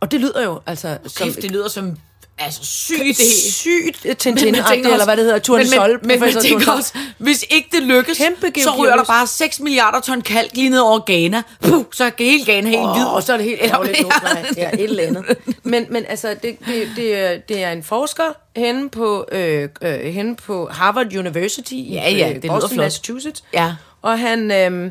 [0.00, 1.96] og det lyder jo altså som Kæft, det lyder som
[2.38, 6.74] altså, sygt det sygt Men tintin eller hvad det hedder, men, Tournesol, men, men Tournesol.
[6.76, 10.68] også, hvis ikke det lykkes, Kæmpe så rører der bare 6 milliarder ton kalk lige
[10.68, 11.42] ned over Ghana.
[11.60, 13.04] Puh, så er hele Ghana helt hvid.
[13.04, 13.98] Åh, og så er det helt ærgerligt.
[14.22, 15.36] Nej, ja, et eller andet.
[15.62, 20.00] Men, men altså, det, det, det, er, det er en forsker henne på, øh, øh,
[20.00, 22.84] henne på Harvard University i Ja, ja, øh, det Boston, flot.
[22.84, 23.44] Massachusetts.
[23.52, 23.74] Ja.
[24.02, 24.90] Og han, øh,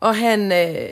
[0.00, 0.88] og han, øh,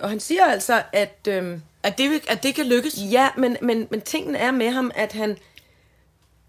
[0.00, 1.28] og han siger altså, at...
[1.28, 1.58] Øh,
[1.88, 2.98] At det, at det kan lykkes.
[3.10, 5.36] Ja, men, men, men tingen er med ham, at han,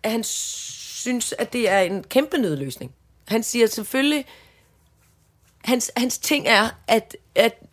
[0.03, 2.91] at han synes, at det er en kæmpe nødløsning.
[3.27, 4.25] Han siger selvfølgelig,
[5.63, 7.63] hans, hans ting er, at, at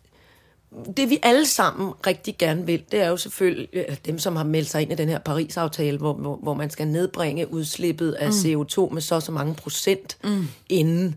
[0.97, 4.69] det vi alle sammen rigtig gerne vil, det er jo selvfølgelig dem, som har meldt
[4.69, 8.33] sig ind i den her Paris-aftale, hvor, hvor, hvor man skal nedbringe udslippet af mm.
[8.33, 10.47] CO2 med så så mange procent mm.
[10.69, 11.15] inden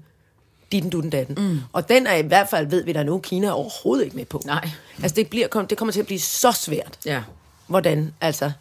[0.73, 1.35] din dutten datten.
[1.39, 1.61] Mm.
[1.73, 4.25] Og den er i hvert fald, ved vi da nu, Kina er overhovedet ikke med
[4.25, 4.43] på.
[4.45, 4.69] Nej.
[5.03, 6.99] Altså det, bliver, det kommer til at blive så svært.
[7.05, 7.23] Ja.
[7.67, 8.53] Hvordan, altså?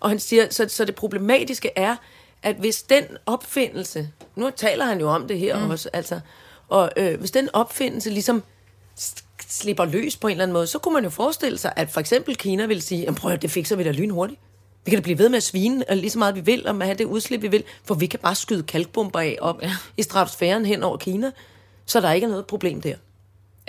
[0.00, 1.96] Og han siger, så, så det problematiske er,
[2.42, 5.70] at hvis den opfindelse, nu taler han jo om det her mm.
[5.70, 6.20] også, altså,
[6.68, 8.42] og øh, hvis den opfindelse ligesom
[9.48, 12.00] slipper løs på en eller anden måde, så kunne man jo forestille sig, at for
[12.00, 14.40] eksempel Kina vil sige, "Jamen, prøv at det fikser vi da lynhurtigt.
[14.84, 16.74] Vi kan da blive ved med at svine øh, lige så meget vi vil, og
[16.74, 19.62] med at have det udslip vi vil, for vi kan bare skyde kalkbomber af op
[19.62, 19.76] ja.
[19.96, 21.30] i stratosfæren hen over Kina,
[21.86, 22.94] så der ikke er noget problem der.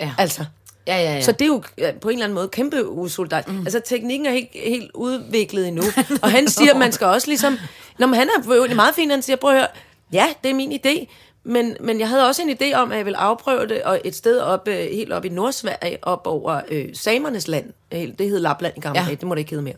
[0.00, 0.14] Ja.
[0.18, 0.44] Altså,
[0.86, 1.20] Ja, ja, ja.
[1.20, 1.62] så det er jo
[2.00, 3.48] på en eller anden måde kæmpe usolidarisk.
[3.48, 3.58] Mm.
[3.58, 5.82] Altså, teknikken er ikke helt udviklet endnu.
[6.22, 7.58] Og han siger, at man skal også ligesom...
[7.98, 9.66] Når han er jo meget fint, han siger, prøv at høre,
[10.12, 11.06] ja, det er min idé,
[11.44, 14.14] men, men jeg havde også en idé om, at jeg ville afprøve det og et
[14.14, 17.72] sted op, øh, helt op i Nordsverige, op over øh, samernes land.
[17.92, 19.06] Det hed Lapland i gamle ja.
[19.06, 19.74] dage, det må det ikke hedde mere.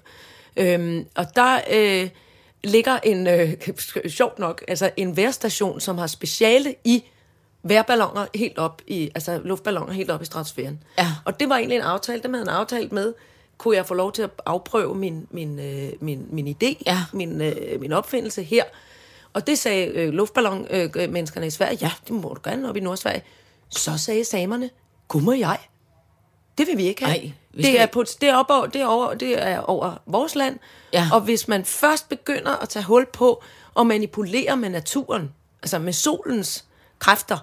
[0.56, 2.08] Øhm, og der øh,
[2.64, 3.52] ligger en, øh,
[4.08, 7.04] sjovt nok, altså en værstation, som har speciale i
[7.62, 10.82] vejrballoner helt op i, altså luftballoner helt op i stratosfæren.
[10.98, 11.06] Ja.
[11.24, 13.14] Og det var egentlig en aftale, dem havde han aftalt med,
[13.58, 16.98] kunne jeg få lov til at afprøve min, min, øh, min, min idé, Ja.
[17.12, 18.64] min, øh, min opfindelse her.
[19.32, 22.76] Og det sagde øh, luftballon-menneskerne øh, menneskerne i Sverige, ja, det må du gerne op
[22.76, 23.22] i Nordsverige.
[23.68, 24.70] Så sagde samerne,
[25.08, 25.58] gud må jeg.
[26.58, 27.34] Det vil vi ikke have.
[27.54, 29.98] Vi skal det, er på, det, er op over, det, er over, det er over
[30.06, 30.58] vores land.
[30.92, 31.08] Ja.
[31.12, 33.42] Og hvis man først begynder at tage hul på
[33.74, 35.32] og manipulere med naturen,
[35.62, 36.64] altså med solens
[36.98, 37.38] kræfter,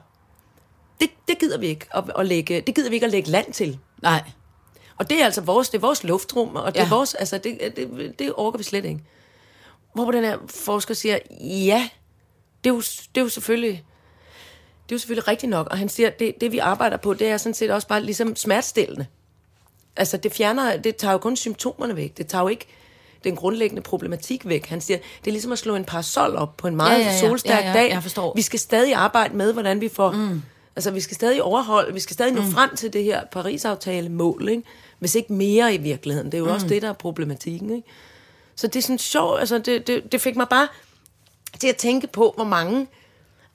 [1.01, 3.53] det, det gider vi ikke at, at lægge, det gider vi ikke at lægge land
[3.53, 3.80] til.
[4.01, 4.24] Nej.
[4.97, 6.86] Og det er altså vores, det er vores luftrum, og det Ja.
[6.86, 9.03] er vores, altså det, det, det orker vi slet ikke.
[9.93, 11.89] Hvor den her forsker siger, ja,
[12.64, 13.84] det er jo, det er jo selvfølgelig,
[14.93, 17.27] det er jo selvfølgelig rigtigt nok, og han siger, det, det vi arbejder på, det
[17.27, 19.05] er sådan set også bare ligesom smertestillende.
[19.95, 22.65] Altså det fjerner, det tager jo kun symptomerne væk, det tager jo ikke
[23.23, 24.65] den grundlæggende problematik væk.
[24.65, 27.11] Han siger, det er ligesom at slå en parasol op på en meget Ja, ja,
[27.11, 27.19] ja.
[27.19, 27.89] solstærk Ja, ja, dag.
[27.89, 28.33] jeg forstår.
[28.35, 30.11] Vi skal stadig arbejde med, hvordan vi får...
[30.11, 30.41] Mm.
[30.75, 32.51] Altså, vi skal stadig overholde, vi skal stadig nå mm.
[32.51, 34.63] frem til det her Paris-aftale-mål, ikke?
[34.99, 36.31] Hvis ikke mere i virkeligheden.
[36.31, 36.51] Det er jo mm.
[36.51, 37.87] også det, der er problematikken, ikke?
[38.55, 40.67] Så det er sådan sjovt, altså det, det, det fik mig bare
[41.59, 42.87] til at tænke på, hvor mange,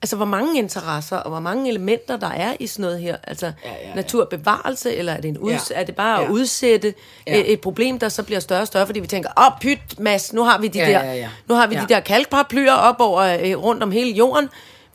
[0.01, 3.15] altså hvor mange interesser og hvor mange elementer, der er i sådan noget her.
[3.23, 3.95] Altså ja, ja, ja.
[3.95, 5.79] naturbevarelse, eller er det, en uds- Ja.
[5.79, 6.29] er det bare at Ja.
[6.31, 6.93] udsætte
[7.27, 7.37] Ja.
[7.39, 9.99] et, et problem, der så bliver større og større, fordi vi tænker, åh, oh, pyt,
[9.99, 11.29] Mads, nu har vi de Ja, der, ja, ja.
[11.47, 11.81] Nu har vi Ja.
[11.81, 14.49] de der kalkparaplyer op over, øh, rundt om hele jorden.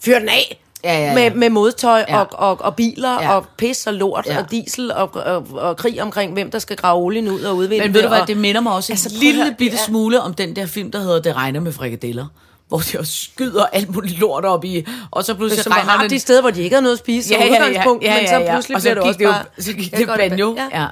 [0.05, 0.61] Fyr den af!
[0.85, 1.15] Ja, ja, ja.
[1.15, 2.19] Med, med modtøj Ja.
[2.21, 3.37] og, og, og biler Ja.
[3.37, 4.39] og pis og lort Ja.
[4.39, 7.85] og diesel og, og, og krig omkring, hvem der skal grave olien ud og udvinde
[7.85, 9.57] Men ved du hvad, og- det minder mig også Altså, altså, en at høre, lille
[9.59, 12.27] bitte er- smule om den der film, der hedder Det regner med frikadeller.
[12.69, 16.11] Hvor de også skyder alt muligt lort op i, og så pludselig som regner det...
[16.11, 18.83] de steder, hvor de ikke har noget at spise som udgangspunkt, men så pludselig og
[18.83, 19.45] bliver så det gik også det jo, bare...
[19.59, 20.55] så gik Ja, det banjo.
[20.57, 20.81] ja.
[20.83, 20.87] Ja.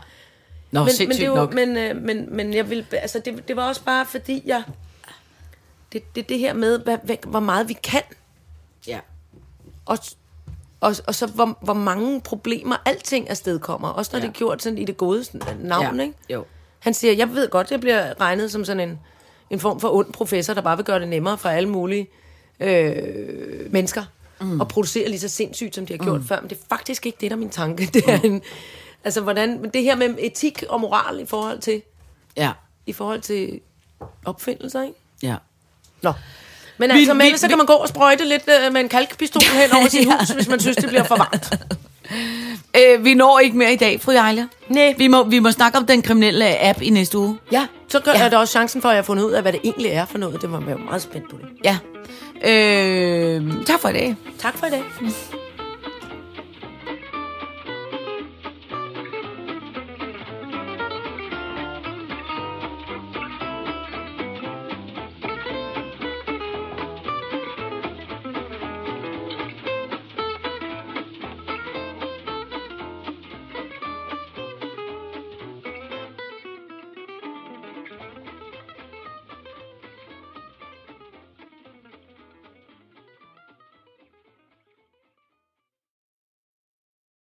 [0.70, 1.54] Nå, men, men, det jo, nok.
[1.54, 4.62] men, øh, men, men jeg vil, altså det, det var også bare fordi jeg,
[5.92, 8.02] det, det, det her med, hvad, hvad, hvor meget vi kan,
[8.86, 8.98] ja.
[9.86, 9.98] og,
[10.80, 14.24] og, og så hvor, hvor mange problemer alting afsted kommer, også når ja.
[14.24, 14.28] Ja.
[14.28, 15.24] det er gjort sådan i det gode
[15.60, 16.14] navn, Ja, ikke?
[16.30, 16.44] jo.
[16.78, 18.98] Han siger, jeg ved godt, jeg bliver regnet som sådan en,
[19.52, 22.08] en form for ond professor, der bare vil gøre det nemmere for alle mulige
[22.60, 24.04] øh, mennesker
[24.40, 24.60] mm.
[24.60, 26.26] at producere lige så sindssygt, som de har gjort mm.
[26.26, 26.40] før.
[26.40, 27.86] Men det er faktisk ikke det, der er min tanke.
[27.94, 28.42] Det er en,
[29.04, 31.82] altså, hvordan, men det her med etik og moral i forhold til,
[32.36, 32.50] Ja.
[32.86, 33.60] i forhold til
[34.24, 34.94] opfindelser, ikke?
[35.22, 35.34] Ja.
[36.02, 36.12] Nå.
[36.78, 38.80] Men Vi- altså, men vi- ellers så kan man gå og sprøjte lidt øh, med
[38.80, 40.18] en kalkpistol hen over sit Ja.
[40.18, 41.52] hus, hvis man synes, det bliver for varmt.
[42.76, 44.46] Øh, vi når ikke mere i dag, fru Ejler.
[44.68, 44.94] Nej.
[44.98, 47.38] Vi må, vi må snakke om den kriminelle app i næste uge.
[47.52, 48.24] Ja, så gør, Ja.
[48.24, 50.04] er der også chancen for, at jeg har fundet ud af, hvad det egentlig er
[50.04, 50.42] for noget.
[50.42, 51.48] Det var jeg meget spændt på det.
[51.64, 51.78] Ja.
[52.50, 54.16] Øh, tak for i dag.
[54.38, 54.82] Tak for i dag.